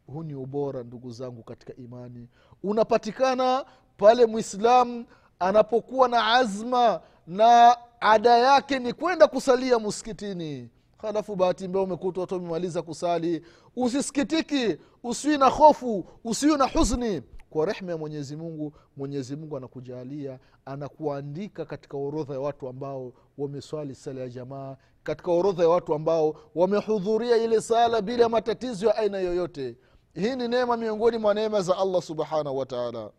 Huu 0.06 0.22
ni 0.22 0.34
ubora 0.34 0.82
ndugu 0.82 1.10
zangu 1.10 1.42
katika 1.42 1.74
imani. 1.76 2.28
Unapatikana 2.62 3.64
pale 3.96 4.26
mwislamu 4.26 5.04
anapokuwa 5.38 6.08
na 6.08 6.26
azma 6.34 7.00
na 7.26 7.76
ada 8.00 8.38
yake 8.38 8.78
ni 8.78 8.92
kwenda 8.92 9.26
kusalia 9.26 9.78
muskitini 9.78 10.70
halafu 10.98 11.36
bahati 11.36 11.68
mbea 11.68 11.82
umekuta 11.82 12.20
watu 12.20 12.34
wamemaliza 12.34 12.82
kusali. 12.82 13.44
Usisikitiki 13.76 14.76
usiwi 15.02 15.38
na 15.38 15.48
hofu 15.48 16.04
usiwi 16.24 16.56
na 16.56 16.68
huzuni 16.68 17.22
kwa 17.52 17.66
rehma 17.66 17.92
ya 17.92 17.98
mwenyezi 17.98 18.36
mungu 18.36 18.72
mwenyezi 18.96 19.36
mungu 19.36 19.56
anakujalia 19.56 20.38
anakuandika 20.64 21.64
katika 21.64 21.96
orodha 21.96 22.34
ya 22.34 22.40
watu 22.40 22.68
ambao 22.68 23.12
wameswali 23.38 23.94
sala 23.94 24.20
ya 24.20 24.28
jamaa 24.28 24.76
katika 25.02 25.32
orodha 25.32 25.62
ya 25.62 25.68
watu 25.68 25.94
ambao 25.94 26.36
wamehudhuria 26.54 27.36
ile 27.36 27.60
sala 27.60 28.02
bila 28.02 28.28
matatizo 28.28 28.86
ya 28.86 28.96
aina 28.96 29.18
yoyote. 29.18 29.76
Hii 30.14 30.36
ni 30.36 30.48
neema 30.48 30.76
miongoni 30.76 31.18
mwa 31.18 31.34
neema 31.34 31.60
za 31.62 31.78
allah 31.78 32.02
subhanahu 32.02 32.58
wataala 32.58 33.10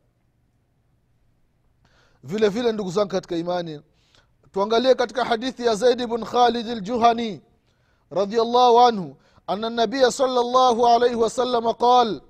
vile 2.23 2.49
vile 2.49 2.71
ndugu 2.71 2.91
zangu 2.91 3.09
katika 3.09 3.35
imani 3.37 3.81
tuangalie 4.51 4.95
katika 4.95 5.25
hadithi 5.25 5.65
ya 5.65 5.75
zaidi 5.75 6.07
bn 6.07 6.23
khalid 6.25 6.67
ljuhani 6.67 7.41
radiallahu 8.11 8.79
anhu 8.79 9.15
ana 9.47 9.69
nabiya 9.69 10.11
salllah 10.11 10.93
alaihi 10.95 11.15
wasalama 11.15 11.73
qal 11.73 12.21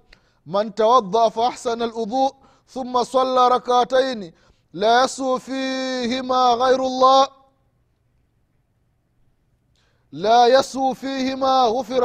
man 0.47 0.73
tawadaa 0.73 1.31
faahsana 1.31 1.87
ludhu 1.87 2.31
ثم 2.75 3.03
صلى 3.05 3.49
ركعتين 3.49 4.33
لا 4.73 5.05
يسهو 5.05 5.39
فيهما 5.39 6.53
غير 6.63 6.81
الله 6.85 7.29
لا 10.13 10.47
يسهو 10.47 10.95
فيهما 10.95 11.63
غفر, 11.65 12.05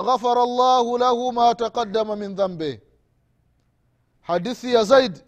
غفر 0.00 0.42
الله 0.42 0.98
له 0.98 1.30
ما 1.30 1.52
تقدم 1.52 2.18
من 2.18 2.34
ذنبه 2.34 2.78
حديث 4.22 4.64
يا 4.64 4.82
زيد 4.82 5.18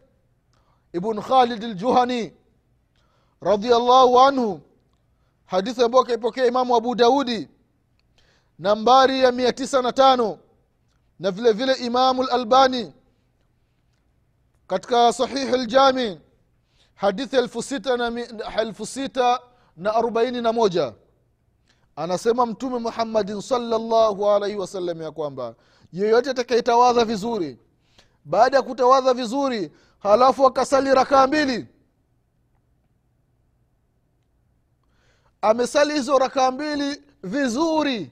ابن 0.95 1.21
خالد 1.21 1.65
الجهني 1.65 2.35
رضي 3.43 3.77
الله 3.77 4.27
عنه 4.27 4.61
hadithi 5.47 5.83
ambayo 5.85 6.05
kaipokea 6.05 6.47
imamu 6.47 6.77
abu 6.77 6.95
daudi 6.95 7.49
nambari 8.59 9.21
ya 9.21 9.33
mia 9.33 9.53
tisa 9.53 9.83
na 9.83 9.93
tano 9.93 10.39
na 11.22 11.32
vile 11.32 11.52
vile 11.54 11.74
imamu 11.74 12.24
lalbani 12.24 12.94
katika 14.68 15.14
sahihi 15.14 15.58
ljami 15.58 16.20
hadithi 16.96 17.36
elfu 17.36 17.64
sita 18.86 19.40
na, 19.78 19.96
arobaini 19.96 20.42
na 20.42 20.54
moja 20.54 20.94
anasema 21.96 22.46
mtume 22.46 22.80
muhammadin 22.80 23.42
salllahu 23.42 24.30
alaihi 24.30 24.58
wasallam 24.58 25.02
ya 25.02 25.12
kwamba 25.12 25.56
yeyote 25.94 26.30
atakaitawadha 26.30 27.06
vizuri 27.06 27.60
baada 28.26 28.58
ya 28.58 28.64
kutawadha 28.64 29.14
vizuri 29.14 29.72
halafu 30.00 30.48
akasali 30.48 30.94
rakaa 30.94 31.28
mbili 31.28 31.68
amesali 35.42 35.94
hizo 35.94 36.20
rakaa 36.20 36.52
mbili 36.52 37.02
vizuri 37.24 38.12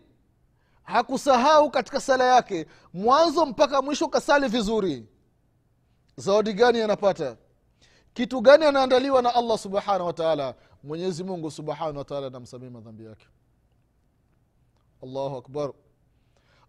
hakusahau 0.89 1.71
katika 1.71 2.01
sala 2.01 2.23
yake 2.35 2.65
mwanzo 2.93 3.45
mpaka 3.45 3.81
mwisho 3.81 4.07
kasali 4.07 4.47
vizuri. 4.47 5.05
Zawadi 6.17 6.53
gani 6.53 6.81
anapata? 6.81 7.37
Kitu 8.13 8.41
gani 8.41 8.65
anaandaliwa 8.65 9.21
na 9.21 9.35
allah 9.35 9.57
subhanahu 9.57 10.05
wataala 10.05 10.55
mwenyezi 10.83 11.23
mungu 11.23 11.51
subhanahu 11.51 11.97
wataala 11.97 12.27
anamsamia 12.27 12.69
madhambi 12.71 13.05
yake. 13.05 13.25
Allahu 15.03 15.37
akbar. 15.37 15.71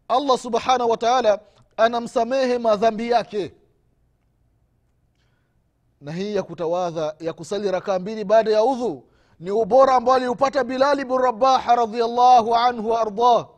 Allah 0.09 0.39
subhanahu 0.39 0.91
wataala 0.91 1.41
anamsamehe 1.77 2.59
madhambi 2.59 3.11
yake. 3.11 3.55
Na 6.01 6.13
hii 6.13 6.35
ya 6.35 6.43
kutawadha 6.43 7.15
ya 7.21 7.33
kusali 7.33 7.71
rakaa 7.71 7.99
mbili 7.99 8.25
baada 8.25 8.51
ya 8.51 8.65
udhu 8.65 9.05
ni 9.41 9.51
ubora 9.51 9.95
ambao 9.95 10.15
aliupata 10.15 10.65
bilali 10.65 11.05
bin 11.05 11.19
rabaha 11.19 11.77
radiallahu 11.77 12.55
anhu 12.55 12.91
waardah 12.91 13.49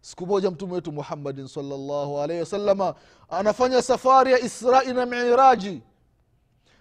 siku 0.00 0.26
moja 0.26 0.50
mtume 0.50 0.72
wetu 0.74 0.92
muhammadin 0.92 1.48
salllahu 1.48 2.20
alaihi 2.20 2.40
wasalama 2.40 2.94
anafanya 3.28 3.82
safari 3.82 4.32
ya 4.32 4.38
israi 4.38 4.92
na 4.92 5.06
miraji 5.06 5.82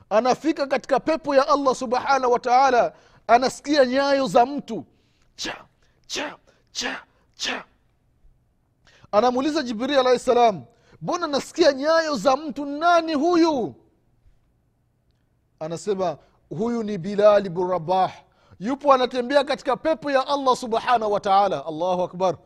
anafika 0.10 0.68
katika 0.68 1.00
pepo 1.00 1.36
ya 1.36 1.48
allah 1.48 1.76
subhanahu 1.76 2.34
wataala 2.34 2.94
anasikia 3.28 3.86
nyayo 3.86 4.28
za 4.28 4.46
mtu. 4.46 4.86
Cha 5.36 5.66
cha 6.08 6.38
cha 6.72 7.04
cha. 7.36 7.64
Anamuuliza 9.12 9.64
jibril 9.64 10.00
alahi 10.00 10.20
salam 10.20 10.64
mbona 11.02 11.28
nasikia 11.28 11.74
nyayo 11.74 12.16
za 12.16 12.36
mtu? 12.38 12.66
Nani 12.66 13.14
huyu? 13.14 13.76
Anasema 15.60 16.18
huyu 16.50 16.84
ni 16.84 16.98
bilali 16.98 17.50
bnrabah 17.50 18.12
yupo 18.60 18.94
anatembea 18.94 19.44
katika 19.44 19.78
pepo 19.78 20.12
ya 20.12 20.28
allah 20.28 20.56
subhanahu 20.56 21.12
wataala 21.12 21.66
allahu 21.66 22.02
akbar 22.02 22.38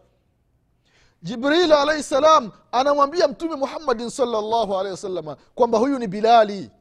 jibril 1.24 1.72
alaihi 1.74 2.04
salam 2.04 2.52
anamwambia 2.72 3.28
mtume 3.28 3.56
muhammadin 3.56 4.10
salllahu 4.10 4.78
alehi 4.78 4.92
wasalama 4.92 5.36
kwamba 5.56 5.78
huyu 5.78 6.00
ni 6.00 6.08
bilali. 6.08 6.72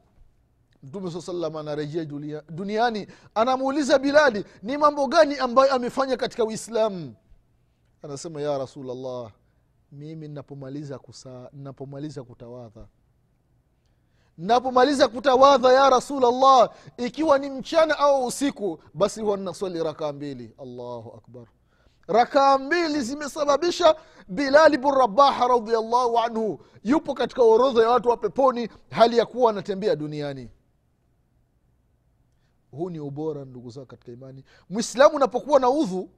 Mtume 0.83 1.11
saa 1.11 1.21
salam 1.21 1.55
anarejea 1.55 2.05
duniani 2.49 3.07
anamuuliza 3.35 3.99
bilali 3.99 4.45
ni 4.63 4.77
mambo 4.77 5.07
gani 5.07 5.37
ambayo 5.37 5.73
amefanya 5.73 6.17
katika 6.17 6.45
uislamu? 6.45 7.15
Anasema 8.01 8.41
ya 8.41 8.57
rasulllah 8.57 9.31
mimi 9.91 10.27
napomaliza 10.27 10.99
napomaliza 11.53 12.23
kutawadha. 12.23 12.87
Napomaliza 14.37 15.07
kutawadha 15.07 15.73
ya 15.73 15.89
rasulllah 15.89 16.69
ikiwa 16.97 17.39
ni 17.39 17.49
mchana 17.49 17.97
au 17.99 18.25
usiku 18.25 18.79
basi 18.93 19.21
huwa 19.21 19.37
ninaswali 19.37 19.83
rakaa 19.83 20.11
mbili. 20.13 20.55
Allahu 20.61 21.13
akbar 21.17 21.45
rakaa 22.07 22.57
mbili 22.57 23.01
zimesababisha 23.01 23.95
bilali 24.27 24.77
bn 24.77 24.91
rabaha 24.91 25.47
radiallahu 25.47 26.19
anhu 26.19 26.59
yupo 26.83 27.13
katika 27.13 27.43
orodha 27.43 27.81
ya 27.83 27.89
watu 27.89 28.09
wa 28.09 28.17
peponi 28.17 28.69
hali 28.91 29.17
ya 29.17 29.25
kuwa 29.25 29.51
anatembea 29.51 29.95
duniani. 29.95 30.49
Huu 32.71 32.89
ni 32.89 32.99
ubora 32.99 33.45
ndugu 33.45 33.69
zao 33.69 33.85
katika 33.85 34.11
imani. 34.11 34.43
Mwislamu 34.69 35.15
unapokuwa 35.15 35.59
na 35.59 35.69
udhu 35.69 36.09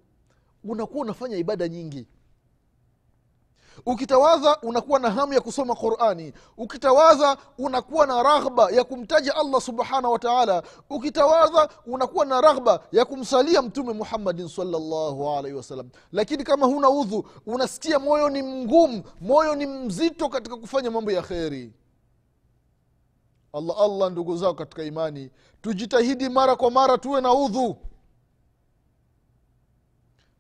unakuwa 0.64 1.02
unafanya 1.02 1.38
ibada 1.38 1.68
nyingi 1.68 2.08
ukitawadha 3.86 4.58
unakuwa 4.62 5.00
na 5.00 5.12
hamu 5.12 5.34
ya 5.34 5.42
kusoma 5.42 5.76
qurani. 5.76 6.34
Ukitawadha 6.58 7.38
unakuwa 7.58 8.08
na 8.08 8.24
raghba 8.24 8.70
ya 8.72 8.84
kumtaja 8.84 9.36
allah 9.36 9.62
subhanahu 9.62 10.12
wa 10.14 10.20
taala. 10.20 10.64
Ukitawadha 10.90 11.70
unakuwa 11.86 12.26
na 12.26 12.42
raghba 12.42 12.80
ya 12.92 13.06
kumsalia 13.06 13.62
mtume 13.62 13.94
muhammadin 13.94 14.48
salllahu 14.48 15.30
alaihi 15.30 15.58
wasallam. 15.58 15.90
Lakini 16.12 16.44
kama 16.44 16.66
huna 16.66 16.90
udhu 16.90 17.26
unasikia 17.46 18.00
moyo 18.00 18.30
ni 18.30 18.42
mgumu 18.42 19.04
moyo 19.22 19.56
ni 19.56 19.66
mzito 19.66 20.30
katika 20.30 20.58
kufanya 20.58 20.92
mambo 20.92 21.12
ya 21.12 21.22
kheri. 21.22 21.74
Allah 23.54 23.76
allah 23.82 24.12
ndugu 24.12 24.38
zao 24.38 24.54
katika 24.54 24.84
imani 24.84 25.32
tujitahidi 25.62 26.30
mara 26.30 26.56
kwa 26.56 26.72
mara 26.72 26.98
tuwe 26.98 27.22
na 27.22 27.34
udhu. 27.34 27.78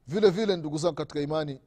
Vile 0.07 0.29
vile 0.29 0.55
ndugu 0.55 0.77
zangu 0.77 0.95
katika 0.95 1.19
imani 1.21 1.59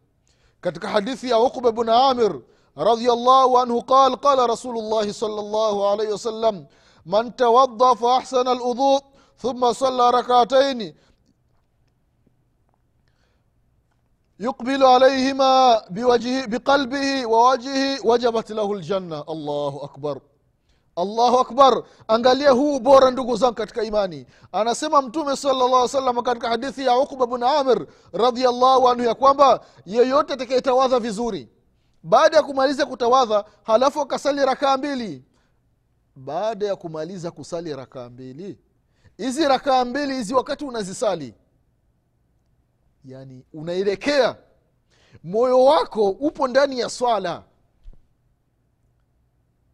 katika 0.61 0.89
hadithi 0.89 1.31
ya 1.31 1.39
uqba 1.39 1.73
bn 1.73 1.89
amir 1.89 2.41
radiallahu 2.77 3.59
anhu 3.59 3.83
qal 3.83 4.17
qala 4.17 4.47
rasulullahi 4.47 5.13
sal 5.15 5.31
llahu 5.31 5.87
alaihi 5.87 6.13
wasallam 6.13 6.67
man 7.05 7.33
tawadda 7.33 7.95
faahsana 7.95 8.55
ludhu 8.55 9.01
thumma 9.43 9.75
salla 9.75 10.11
rakataini 10.11 10.95
يقبل 14.41 14.85
عليهما 14.85 15.83
بوجهه 15.91 16.47
بقلبه 16.47 17.27
ووجهه 17.27 18.07
وجبت 18.07 18.53
له 18.53 18.73
الجنة 18.73 19.25
الله 19.29 19.85
أكبر 19.85 20.21
allahu 21.03 21.39
akbar. 21.39 21.83
Angalia 22.09 22.51
huu 22.51 22.79
bora 22.81 23.11
ndugu 23.11 23.37
zangu 23.37 23.55
katika 23.55 23.83
imani. 23.83 24.27
Anasema 24.53 25.03
mtume 25.03 25.37
salllah 25.37 25.89
salam 25.89 26.23
katika 26.23 26.49
hadithi 26.49 26.87
ya 26.87 26.99
ukba 26.99 27.27
bn 27.27 27.43
amir 27.43 27.87
radiallahu 28.13 28.89
anhu 28.89 29.05
ya 29.05 29.15
kwamba 29.15 29.61
yeyote 29.87 30.33
atakayetawadha 30.33 31.01
vizuri 31.01 31.49
baada 32.03 32.37
ya 32.37 32.43
kumaliza 32.43 32.87
kutawadha 32.87 33.45
halafu 33.63 34.01
akasali 34.01 34.45
rakaa 34.45 34.77
mbili. 34.77 35.25
Baada 36.17 36.67
ya 36.67 36.77
kumaliza 36.77 37.31
kusali 37.31 37.77
rakaa 37.77 38.09
mbili 38.09 38.59
hizi 39.17 39.49
rakaa 39.49 39.85
mbili 39.85 40.15
hizi 40.15 40.35
wakati 40.35 40.65
unazisali 40.65 41.35
yani 43.05 43.45
unaelekea 43.53 44.37
moyo 45.25 45.65
wako 45.65 46.09
upo 46.11 46.49
ndani 46.49 46.79
ya 46.79 46.91
swala 46.91 47.43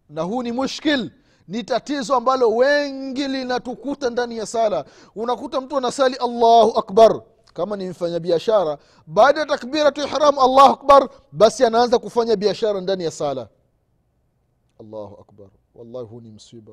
na 0.08 0.22
huu 0.22 0.42
ni 0.42 0.52
mushkil 0.52 1.10
ni 1.48 1.62
tatizo 1.64 2.14
ambalo 2.14 2.50
wengi 2.56 3.28
linatukuta 3.28 4.10
ndani 4.10 4.36
ya 4.38 4.46
sala. 4.46 4.84
Unakuta 5.16 5.60
mtu 5.60 5.76
anasali 5.76 6.14
allahu 6.16 6.78
akbar 6.78 7.20
kama 7.54 7.76
ni 7.76 7.88
mfanya 7.88 8.20
biashara. 8.20 8.78
Baada 9.06 9.40
ya 9.40 9.46
takbiratu 9.46 10.00
ihram 10.00 10.38
allahu 10.38 10.72
akbar 10.72 11.08
basi 11.32 11.64
anaanza 11.64 11.98
kufanya 11.98 12.36
biashara 12.36 12.80
ndani 12.80 13.04
ya 13.04 13.10
sala. 13.10 13.48
Allahu 14.80 15.16
akbar. 15.20 15.46
Wallahi 15.74 16.06
huu 16.06 16.20
ni 16.20 16.30
msiba. 16.30 16.72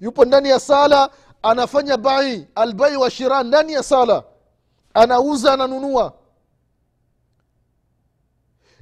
Yupo 0.00 0.24
ndani 0.24 0.48
ya 0.48 0.60
sala 0.60 1.10
anafanya 1.42 1.96
bai 1.96 2.46
albai 2.54 2.96
wa 2.96 3.10
shira 3.10 3.42
ndani 3.42 3.72
ya 3.72 3.82
sala. 3.82 4.24
Anauza 4.94 5.52
ananunua 5.52 6.12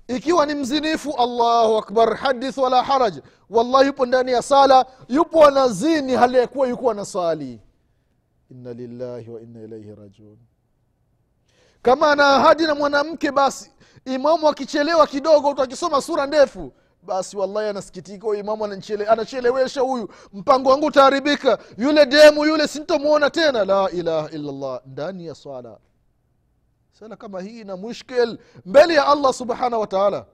ikiwa 0.09 0.47
ni 0.47 0.55
mzinifu 0.55 1.15
allahu 1.19 1.77
akbar 1.79 2.17
hadith 2.17 2.59
wala 2.59 2.83
haraj. 2.83 3.19
Wallahi 3.51 3.87
yupo 3.87 4.07
ndani 4.07 4.33
ya 4.33 4.43
sala 4.43 4.87
yupo 5.09 5.47
anazini 5.47 6.13
hali 6.15 6.39
yakuwa 6.39 6.69
yuko 6.69 6.91
anasali 6.91 7.61
inna 8.51 8.73
lillahi 8.73 9.31
wa 9.31 9.41
inna 9.41 9.61
ilaihi 9.63 9.95
rajiun. 9.95 10.39
Kama 11.83 12.11
ana 12.13 12.29
ahadi 12.29 12.67
na 12.67 12.75
mwanamke 12.75 13.33
basi 13.33 13.71
imamu 14.05 14.49
akichelewa 14.49 15.07
kidogo 15.07 15.55
tu 15.55 15.63
akisoma 15.63 16.01
sura 16.03 16.27
ndefu. 16.27 16.73
Basi 17.03 17.37
wallahi 17.37 17.69
anasikitika 17.69 18.27
huyu 18.27 18.41
imamu 18.41 18.65
anachelewesha 19.09 19.81
huyu. 19.81 20.09
Mpango 20.33 20.71
wangu 20.71 20.87
utaharibika. 20.87 21.59
Yule 21.79 22.07
demu 22.07 22.45
yule 22.47 22.69
sintomwona 22.69 23.31
tena. 23.31 23.65
La 23.65 23.91
ilaha 23.91 24.31
illallah. 24.31 24.81
Ndani 24.87 25.27
ya 25.27 25.35
swala 25.35 25.79
sala 26.99 27.17
kama 27.17 27.41
hii 27.41 27.65
na 27.65 27.77
mushkil 27.77 28.39
mbele 28.67 28.95
ya 28.95 29.07
allah 29.07 29.33
subhanahu 29.35 29.81
wataala 29.81 30.27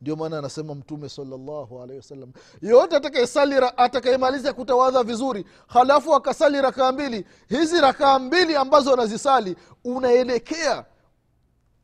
ndio 0.00 0.16
maana 0.16 0.38
anasema 0.38 0.74
mtume 0.74 1.08
salllahu 1.08 1.82
alehi 1.82 1.96
wasallam 1.98 2.32
yoyote 2.60 2.96
atakayesali 2.96 3.54
atakayemaliza 3.76 4.52
kutawadha 4.52 5.02
vizuri 5.02 5.44
halafu 5.66 6.14
akasali 6.14 6.60
rakaa 6.62 6.92
mbili 6.92 7.26
hizi 7.48 7.80
rakaa 7.80 8.18
mbili 8.18 8.56
ambazo 8.56 8.92
anazisali 8.92 9.56
unaelekea 9.84 10.84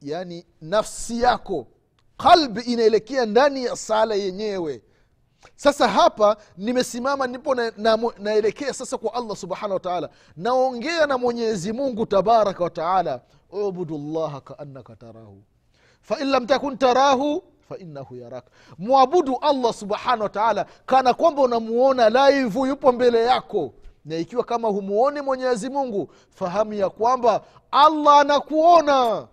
yani 0.03 0.47
nafsi 0.61 1.21
yako 1.21 1.67
qalbi 2.17 2.61
inaelekea 2.61 3.27
ndani 3.27 3.65
ya 3.65 3.77
sala 3.77 4.15
yenyewe. 4.15 4.83
Sasa 5.57 5.89
hapa 5.89 6.37
nimesimama 6.57 7.27
nipo 7.27 7.55
na, 7.55 7.73
na, 7.77 7.99
naelekea 8.19 8.75
sasa 8.75 8.99
kwa 8.99 9.15
allah 9.15 9.37
subhanahu 9.37 9.73
wataala 9.75 10.11
naongea 10.37 11.07
na 11.07 11.19
mwenyezi 11.19 11.73
mungu 11.73 12.07
tabaraka 12.07 12.65
wataala 12.65 13.21
ubudu 13.51 13.99
llaha 13.99 14.41
kaannaka 14.41 14.97
tarahu. 14.97 15.43
Fain 16.01 16.27
lam 16.31 16.47
takun 16.47 16.77
tarahu 16.79 17.43
fainahu 17.69 18.17
yaraka 18.17 18.51
mwabudu 18.79 19.37
allah 19.41 19.73
subhanahu 19.75 20.23
wataala 20.23 20.67
kana 20.87 21.15
kwamba 21.15 21.43
unamuona 21.43 22.11
laivu 22.11 22.67
yupo 22.67 22.93
mbele 22.93 23.25
yako. 23.25 23.73
Na 24.05 24.17
ikiwa 24.17 24.45
kama 24.45 24.69
humuoni 24.69 25.21
mwenyezi 25.21 25.71
mungu 25.71 26.11
fahamu 26.31 26.73
ya 26.75 26.91
kwamba 26.91 27.43
allah 27.71 28.21
anakuona 28.21 29.27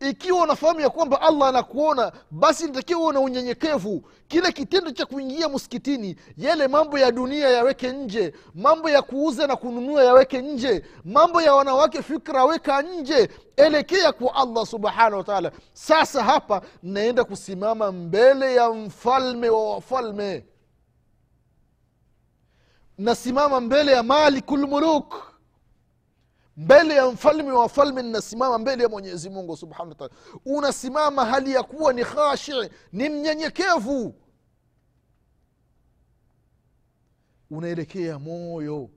ikiwa 0.00 0.42
unafahamu 0.42 0.80
ya 0.80 0.90
kwamba 0.90 1.20
allah 1.20 1.48
anakuona 1.48 2.12
basi 2.30 2.64
nitakiwa 2.66 3.00
uwe 3.00 3.12
na 3.12 3.20
unyenyekevu. 3.20 4.02
Kile 4.28 4.52
kitendo 4.52 4.90
cha 4.90 5.06
kuingia 5.06 5.48
msikitini 5.48 6.16
yale 6.36 6.68
mambo 6.68 6.98
ya 6.98 7.12
dunia 7.12 7.48
yaweke 7.48 7.92
nje 7.92 8.32
mambo 8.54 8.90
ya 8.90 9.02
kuuza 9.02 9.46
na 9.46 9.56
kununua 9.56 10.04
yaweke 10.04 10.42
nje 10.42 10.84
mambo 11.04 11.42
ya 11.42 11.54
wanawake 11.54 12.02
fikra 12.02 12.44
weka 12.44 12.82
nje 12.82 13.28
elekea 13.56 14.12
kwa 14.12 14.34
allah 14.34 14.66
subhanahu 14.66 15.16
wataala 15.18 15.52
sasa 15.72 16.24
hapa 16.24 16.62
naenda 16.82 17.24
kusimama 17.24 17.92
mbele 17.92 18.54
ya 18.54 18.70
mfalme 18.70 19.48
wa 19.48 19.70
wafalme. 19.74 20.44
Nasimama 22.98 23.60
mbele 23.60 23.92
ya 23.92 24.02
malikul 24.02 24.66
muluk 24.66 25.31
mbele 26.56 26.94
ya 26.94 27.06
mfalme 27.06 27.52
wa 27.52 27.68
falme 27.68 28.02
ninasimama 28.02 28.58
mbele 28.58 28.82
ya 28.82 28.88
mwenyezi 28.88 29.30
mungu 29.30 29.56
subhanahu 29.56 29.88
wataala 29.88 30.14
unasimama 30.46 31.24
hali 31.24 31.52
ya 31.52 31.62
kuwa 31.62 31.92
ni 31.92 32.04
khashi 32.04 32.52
ni 32.92 33.08
mnyenyekevu. 33.08 34.14
Unaelekea 37.50 38.18
moyo 38.18 38.90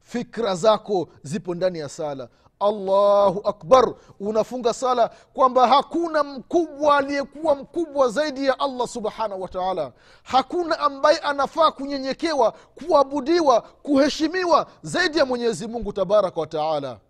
fikra 0.00 0.54
zako 0.56 1.08
zipo 1.22 1.54
ndani 1.54 1.78
ya 1.78 1.88
sala 1.88 2.28
allahu 2.60 3.40
akbar. 3.48 3.94
Unafunga 4.20 4.74
sala 4.74 5.08
kwamba 5.08 5.68
hakuna 5.68 6.22
mkubwa 6.24 6.96
aliyekuwa 6.98 7.54
mkubwa 7.54 8.08
zaidi 8.08 8.46
ya 8.46 8.58
allah 8.60 8.88
subhanahu 8.88 9.42
wataala 9.42 9.92
hakuna 10.22 10.78
ambaye 10.78 11.18
anafaa 11.18 11.70
kunyenyekewa 11.70 12.52
kuabudiwa 12.52 13.60
kuheshimiwa 13.60 14.66
zaidi 14.82 15.18
ya 15.18 15.26
mwenyezi 15.26 15.66
mungu 15.66 15.92
tabaraka 15.92 16.40
wataala 16.40 17.00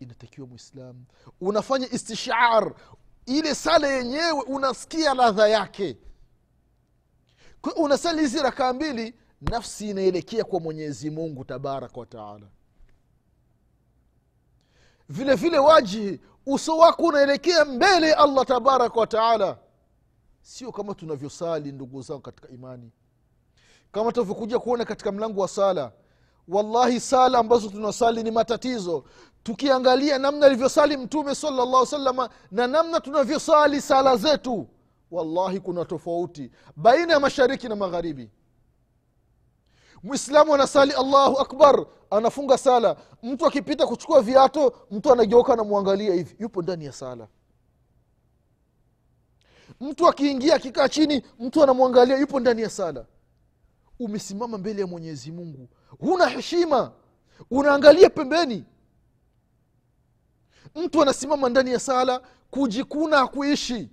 inatakiwa 0.00 0.46
mwislamu 0.46 1.04
unafanya 1.40 1.88
istishar. 1.92 2.72
Ile 3.26 3.54
sala 3.54 3.88
yenyewe 3.88 4.42
unasikia 4.46 5.14
ladha 5.14 5.48
yake. 5.48 5.96
Unasali 7.76 8.20
hizi 8.20 8.38
rakaa 8.38 8.72
mbili 8.72 9.14
nafsi 9.40 9.90
inaelekea 9.90 10.44
kwa 10.44 10.60
mwenyezi 10.60 11.10
mungu 11.10 11.44
tabaraka 11.44 12.00
wataala 12.00 12.46
vile 15.08 15.34
vile 15.34 15.58
wajihi 15.58 16.20
uso 16.46 16.76
wako 16.78 17.02
unaelekea 17.02 17.64
mbele 17.64 18.08
ya 18.08 18.18
allah 18.18 18.46
tabaraka 18.46 19.00
wataala 19.00 19.58
sio 20.42 20.72
kama 20.72 20.94
tunavyosali 20.94 21.72
ndugu 21.72 22.02
zangu 22.02 22.20
katika 22.20 22.48
imani. 22.48 22.90
Kama 23.92 24.12
tunavyokuja 24.12 24.58
kuona 24.58 24.84
katika 24.84 25.12
mlango 25.12 25.40
wa 25.40 25.48
sala. 25.48 25.92
Wallahi 26.48 27.00
sala 27.00 27.38
ambazo 27.38 27.68
tunasali 27.68 28.22
ni 28.22 28.30
matatizo. 28.30 29.04
Tukiangalia 29.42 30.18
namna 30.18 30.46
alivyosali 30.46 30.96
mtume 30.96 31.34
salllah 31.34 31.86
salama 31.86 32.30
na 32.50 32.66
namna 32.66 33.00
tunavyosali 33.00 33.80
sala 33.80 34.16
zetu 34.16 34.68
wallahi 35.10 35.60
kuna 35.60 35.84
tofauti 35.84 36.50
baina 36.76 37.12
ya 37.12 37.20
mashariki 37.20 37.68
na 37.68 37.76
magharibi. 37.76 38.30
Mwislamu 40.02 40.54
anasali 40.54 40.92
allahu 40.92 41.38
akbar 41.38 41.86
anafunga 42.16 42.58
sala. 42.58 42.96
Mtu 43.22 43.46
akipita 43.46 43.86
kuchukua 43.86 44.22
viato 44.22 44.72
mtu 44.90 45.12
anageuka 45.12 45.52
anamwangalia 45.52 46.14
hivi. 46.14 46.36
Yupo 46.38 46.62
ndani 46.62 46.84
ya 46.84 46.92
sala. 46.92 47.28
Mtu 49.80 50.08
akiingia 50.08 50.54
akikaa 50.54 50.88
chini 50.88 51.22
mtu 51.38 51.62
anamwangalia 51.62 52.18
yupo 52.18 52.40
ndani 52.40 52.62
ya 52.62 52.70
sala. 52.70 53.06
Umesimama 53.98 54.58
mbele 54.58 54.80
ya 54.80 54.86
mwenyezi 54.86 55.32
mungu. 55.32 55.68
Huna 56.00 56.26
heshima. 56.26 56.92
Unaangalia 57.50 58.10
pembeni. 58.10 58.64
Mtu 60.74 61.02
anasimama 61.02 61.48
ndani 61.48 61.72
ya 61.72 61.80
sala 61.80 62.22
kujikuna 62.50 63.16
hakuishi 63.18 63.88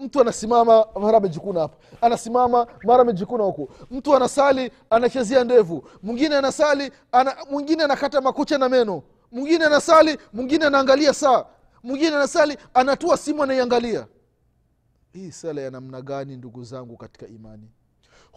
mtu 0.00 0.20
anasimama 0.20 0.86
mara 1.00 1.18
amejikuna 1.18 1.60
hapa. 1.60 1.76
Anasimama 2.00 2.66
mara 2.84 3.02
amejikuna 3.02 3.44
huku. 3.44 3.68
Mtu 3.90 4.16
anasali 4.16 4.72
anachezea 4.90 5.44
ndevu. 5.44 5.88
Mwingine 6.02 6.36
anasali 6.36 6.92
ana, 7.12 7.36
mwingine 7.50 7.84
anakata 7.84 8.20
makucha 8.20 8.58
na 8.58 8.68
meno. 8.68 9.02
Mwingine 9.32 9.64
anasali 9.64 10.18
mwingine 10.32 10.64
anaangalia 10.66 11.14
saa. 11.14 11.44
Mwingine 11.82 12.16
anasali 12.16 12.56
anatua 12.74 13.16
simu 13.16 13.42
anaiangalia. 13.42 14.06
Hii 15.12 15.30
sala 15.32 15.60
ya 15.60 15.70
namna 15.70 16.02
gani 16.02 16.36
ndugu 16.36 16.64
zangu 16.64 16.96
katika 16.96 17.26
imani? 17.26 17.68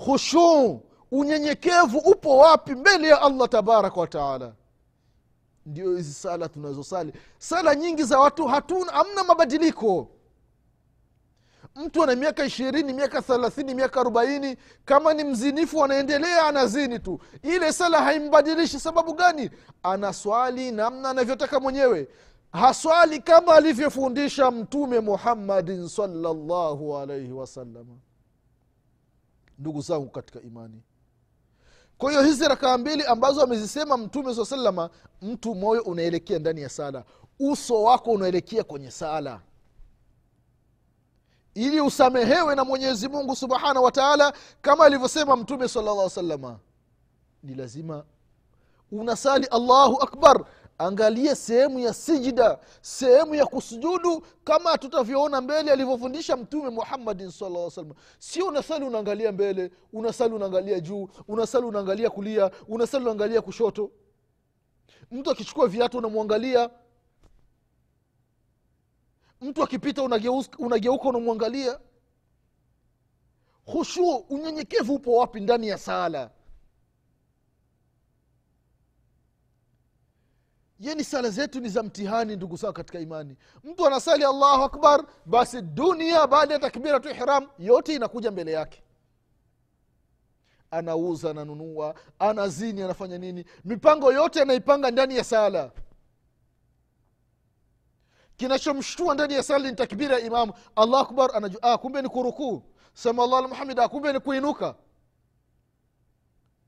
Khushuu 0.06 0.82
unyenyekevu 1.12 1.98
upo 1.98 2.38
wapi 2.38 2.76
mbele 2.76 3.08
ya 3.08 3.22
allah 3.22 3.50
tabaraka 3.50 4.00
wataala 4.00 4.54
ndio 5.66 5.96
hizi 5.98 6.14
sala 6.14 6.50
tunazosali. 6.50 7.14
Sala 7.38 7.76
nyingi 7.76 8.04
za 8.04 8.20
watu 8.20 8.48
hatuna 8.48 8.92
hamna 8.92 9.24
mabadiliko 9.24 10.08
mtu 11.76 12.04
ana 12.04 12.16
miaka 12.16 12.46
ishirini 12.46 12.94
miaka 12.94 13.22
thelathini 13.22 13.74
miaka 13.74 14.02
arobaini 14.02 14.58
kama 14.86 15.14
ni 15.14 15.24
mzinifu 15.24 15.84
anaendelea 15.84 16.46
anazini 16.48 17.00
tu. 17.00 17.20
Ile 17.44 17.74
sala 17.74 18.02
haimbadilishi 18.04 18.80
sababu 18.80 19.14
gani? 19.14 19.50
Anaswali 19.84 20.72
namna 20.72 21.10
anavyotaka 21.10 21.60
mwenyewe. 21.60 22.08
Haswali 22.52 23.20
kama 23.20 23.56
alivyofundisha 23.56 24.52
mtume 24.52 25.00
muhammadin 25.00 25.88
salllahu 25.88 26.98
alaihi 26.98 27.32
wasalama 27.32 27.96
ndugu 29.60 29.82
zangu 29.82 30.10
katika 30.10 30.42
imani. 30.42 30.82
Kwa 31.98 32.12
hiyo 32.12 32.24
hizi 32.24 32.48
rakaa 32.48 32.78
mbili 32.78 33.04
ambazo 33.06 33.42
amezisema 33.42 33.98
mtume 33.98 34.36
saa 34.36 34.46
salama 34.46 34.90
mtu 35.22 35.56
moyo 35.56 35.82
unaelekea 35.82 36.40
ndani 36.40 36.62
ya 36.62 36.70
sala. 36.70 37.04
Uso 37.40 37.84
wako 37.84 38.12
unaelekea 38.12 38.64
kwenye 38.64 38.92
sala 38.92 39.42
ili 41.54 41.82
usamehewe 41.82 42.56
na 42.56 42.64
mwenyezi 42.66 43.08
mungu 43.08 43.36
subhanahu 43.36 43.84
wataala 43.86 44.34
kama 44.62 44.86
alivyosema 44.86 45.36
mtume 45.36 45.68
salllah 45.68 46.10
salama 46.10 46.60
ni 47.44 47.56
lazima 47.56 48.06
unasali 48.92 49.46
allahu 49.46 50.02
akbar. 50.02 50.46
Angalie 50.78 51.36
sehemu 51.36 51.80
ya 51.80 51.94
sijida 51.94 52.60
sehemu 52.82 53.36
ya 53.36 53.46
kusujudu 53.46 54.26
kama 54.44 54.78
tutavyoona 54.78 55.42
mbele 55.42 55.72
alivyofundisha 55.72 56.38
mtume 56.38 56.70
muhammadin 56.70 57.32
salaa 57.32 57.70
salam 57.70 57.94
sio 58.20 58.46
unasali 58.46 58.86
unaangalia 58.86 59.32
mbele 59.32 59.72
unasali 59.94 60.34
unaangalia 60.34 60.80
juu 60.80 61.10
unasali 61.28 61.66
unaangalia 61.66 62.10
kulia 62.10 62.52
unasali 62.68 63.04
unaangalia 63.04 63.42
kushoto. 63.42 63.92
Mtu 65.12 65.32
akichukua 65.32 65.68
viatu 65.68 65.98
unamwangalia 65.98 66.70
mtu 69.44 69.64
akipita 69.64 70.04
unageuka 70.60 71.10
unamwangalia. 71.10 71.80
Hushuu 73.66 74.16
unyenyekevu 74.16 74.96
upo 74.96 75.16
wapi 75.18 75.40
ndani 75.40 75.68
ya 75.68 75.78
sala? 75.78 76.32
Yani 80.80 81.04
sala 81.04 81.30
zetu 81.30 81.60
ni 81.60 81.70
za 81.70 81.84
mtihani 81.84 82.36
ndugu 82.36 82.56
zao 82.56 82.74
katika 82.74 83.00
imani. 83.00 83.38
Mtu 83.64 83.88
anasali 83.88 84.24
allahu 84.26 84.64
akbar 84.64 85.06
basi 85.26 85.62
dunia 85.62 86.28
baada 86.28 86.54
ya 86.54 86.60
takbiratu 86.60 87.10
ihram 87.10 87.48
yote 87.60 87.96
inakuja 87.96 88.32
mbele 88.32 88.52
yake. 88.52 88.84
Anauza 90.72 91.30
ananunua 91.32 91.96
anazini 92.20 92.82
anafanya 92.82 93.18
nini? 93.18 93.46
Mipango 93.66 94.14
yote 94.14 94.42
anaipanga 94.42 94.92
ndani 94.92 95.18
ya 95.18 95.24
sala 95.24 95.72
kinachomshtua 98.44 99.14
ndani 99.14 99.34
ya 99.34 99.44
sali 99.44 99.70
ni 99.70 99.76
takbira 99.76 100.20
ya 100.20 100.26
imamu 100.26 100.54
allah 100.76 101.02
akbar 101.02 101.36
anajua 101.36 101.64
ah, 101.64 101.78
kumbe 101.78 102.02
ni 102.02 102.10
kurukuu. 102.10 102.64
Sema 102.94 103.88
kumbe 103.90 104.14
ni 104.14 104.20
kuinuka. 104.20 104.76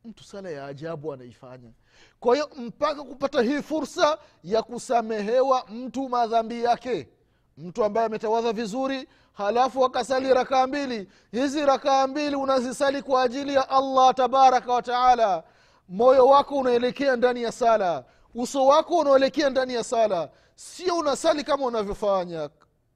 Mtu 0.06 0.24
sala 0.24 0.50
ya 0.50 0.66
ajabu 0.66 1.14
anaifanya. 1.14 1.72
Kwa 2.20 2.36
hiyo 2.36 2.50
mpaka 2.58 3.04
kupata 3.04 3.42
hii 3.42 3.62
fursa 3.62 4.18
ya 4.44 4.64
kusamehewa 4.64 5.66
mtu 5.70 6.10
madhambi 6.10 6.64
yake. 6.64 7.08
Mtu 7.58 7.84
ambaye 7.84 8.06
ametawadha 8.06 8.54
vizuri 8.54 9.08
halafu 9.34 9.86
akasali 9.86 10.34
rakaa 10.34 10.68
mbili. 10.68 11.10
Hizi 11.32 11.66
rakaa 11.66 12.08
mbili 12.08 12.36
unazisali 12.36 13.02
kwa 13.02 13.24
ajili 13.24 13.54
ya 13.54 13.70
allah 13.70 14.14
tabaraka 14.16 14.74
wataala 14.74 15.44
moyo 15.90 16.28
wako 16.28 16.58
unaelekea 16.58 17.16
ndani 17.16 17.44
ya 17.44 17.52
sala. 17.52 18.04
Uso 18.36 18.66
wako 18.66 18.98
unaelekea 18.98 19.50
ndani 19.50 19.74
ya 19.74 19.84
sala 19.84 20.30
sio 20.56 20.98
unasali 20.98 21.44
kama 21.44 21.66
unavyofanya 21.66 22.50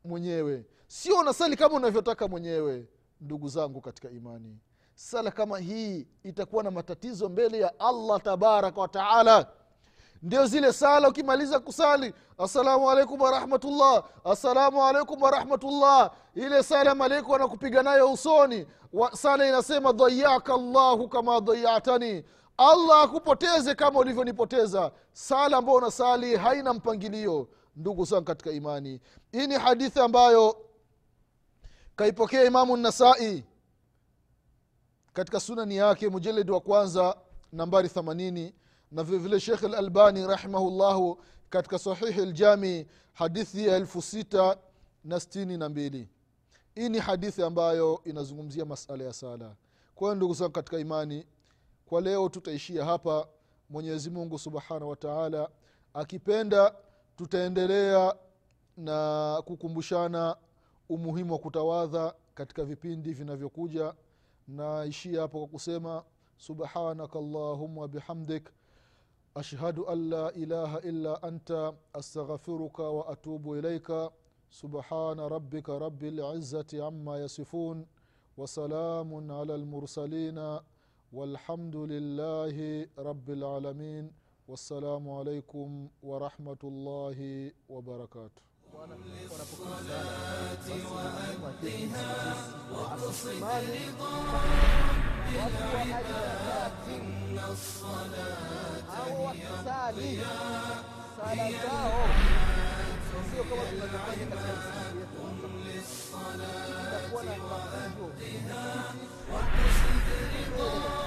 mwenyewe. 0.06 0.65
Sio 0.88 1.15
unasali 1.19 1.56
kama 1.56 1.76
unavyotaka 1.76 2.28
mwenyewe 2.28 2.88
ndugu 3.22 3.48
zangu 3.50 3.82
katika 3.82 4.10
imani. 4.10 4.58
Sala 4.95 5.32
kama 5.32 5.60
hii 5.60 6.08
itakuwa 6.24 6.63
na 6.63 6.72
matatizo 6.72 7.30
mbele 7.30 7.60
ya 7.60 7.80
allah 7.80 8.22
tabaraka 8.22 8.82
wataala 8.82 9.48
ndio 10.24 10.45
zile 10.45 10.74
sala 10.74 11.10
ukimaliza 11.10 11.60
kusali 11.60 12.13
assalamu 12.38 12.91
alaikum 12.91 13.22
warahmatullah 13.22 14.04
assalamu 14.24 14.84
alaikum 14.86 15.22
warahmatullah 15.22 16.12
ile 16.36 16.63
sala 16.63 16.95
malaiku 16.95 17.32
wanakupiga 17.32 17.84
nayo 17.84 18.12
usoni. 18.12 18.65
Sala 19.13 19.48
inasema 19.48 19.91
dhayaka 19.91 20.58
llahu 20.58 21.08
kama 21.08 21.39
dhayatani 21.39 22.24
allah 22.60 23.04
akupoteze 23.04 23.76
kama 23.76 24.00
ulivyonipoteza. 24.00 24.91
Sala 25.13 25.58
ambayo 25.58 25.78
unasali 25.78 26.36
haina 26.36 26.74
mpangilio 26.74 27.48
ndugu 27.76 28.06
zangu 28.06 28.24
katika 28.26 28.52
imani. 28.52 29.02
Hii 29.32 29.48
ni 29.48 29.56
hadithi 29.56 30.00
ambayo 30.00 30.58
kaipokea 31.95 32.43
imamu 32.43 32.78
nasai 32.78 33.43
katika 35.13 35.39
sunani 35.39 35.76
yake 35.76 36.10
mujaledi 36.10 36.52
wa 36.52 36.62
kwanza 36.62 37.17
nambari 37.52 37.88
80 37.88 38.54
na 38.91 39.04
vilevile 39.04 39.39
shekh 39.39 39.63
lalbani 39.63 40.28
rahimahullahu 40.28 41.22
katika 41.50 41.80
sahihi 41.80 42.26
ljami 42.26 42.88
hadithi 43.13 43.67
ya 43.67 43.76
elfu 43.76 44.02
sita 44.02 44.58
na 45.04 45.19
stini 45.19 45.58
na 45.58 45.69
mbili. 45.69 46.10
Hii 46.76 46.89
ni 46.89 47.00
hadithi 47.00 47.43
ambayo 47.43 48.02
inazungumzia 48.06 48.65
masala 48.65 49.04
ya 49.04 49.13
sala. 49.13 49.56
Kwa 49.95 50.08
hiyo 50.08 50.15
ndugu 50.15 50.34
zangu 50.34 50.52
katika 50.52 50.80
imani 50.80 51.26
kwa 51.89 52.02
leo 52.02 52.30
tutaishia 52.30 52.86
hapa. 52.86 53.28
Mwenyezi 53.69 54.10
mungu 54.10 54.39
subhanahu 54.39 54.89
wa 54.89 54.95
taala 54.95 55.49
akipenda 55.93 56.75
tutaendelea 57.15 58.15
na 58.78 59.41
kukumbushana 59.45 60.36
umuhimu 60.89 61.34
wa 61.34 61.39
kutawadha 61.39 62.13
katika 62.34 62.63
vipindi 62.65 63.13
vinavyokuja. 63.13 63.93
Naishia 64.47 65.21
hapo 65.21 65.39
kwa 65.39 65.47
kusema 65.47 66.04
subhanaka 66.38 67.19
allahuma 67.19 67.88
bihamdik 67.88 68.49
ashhadu 69.36 69.89
an 69.89 70.10
la 70.10 70.34
ilaha 70.34 70.80
illa 70.82 71.23
anta 71.23 71.73
astaghfiruka 71.93 72.84
wa 72.84 73.08
atubu 73.08 73.56
ilaika 73.58 74.12
subhana 74.49 75.30
rabika 75.30 75.80
rabi 75.80 76.12
lizati 76.12 76.82
ama 76.82 77.17
yasifun 77.17 77.86
wasalamun 78.38 79.32
ala 79.32 79.58
lmursalina 79.58 80.62
والحمد 81.13 81.76
لله 81.76 82.88
رب 82.98 83.30
العالمين. 83.30 84.12
والسلام 84.50 85.10
عليكم 85.10 85.88
ورحمة 86.04 86.58
الله 86.63 87.52
وبركاته. 87.69 88.41
وأدها 91.43 92.10
واقصد 92.74 93.41
لطراب 93.69 94.43
العباد 95.86 96.74
إن 96.98 97.38
الصلاة 97.52 98.89
هي 99.06 99.45
الضياء 99.93 100.84
هي 101.26 101.50
العباد 104.30 104.98
قم 105.17 105.39
للصلاة 105.67 107.13
وأدها 108.02 108.67
واقصد 109.32 110.08
رضا 110.60 110.99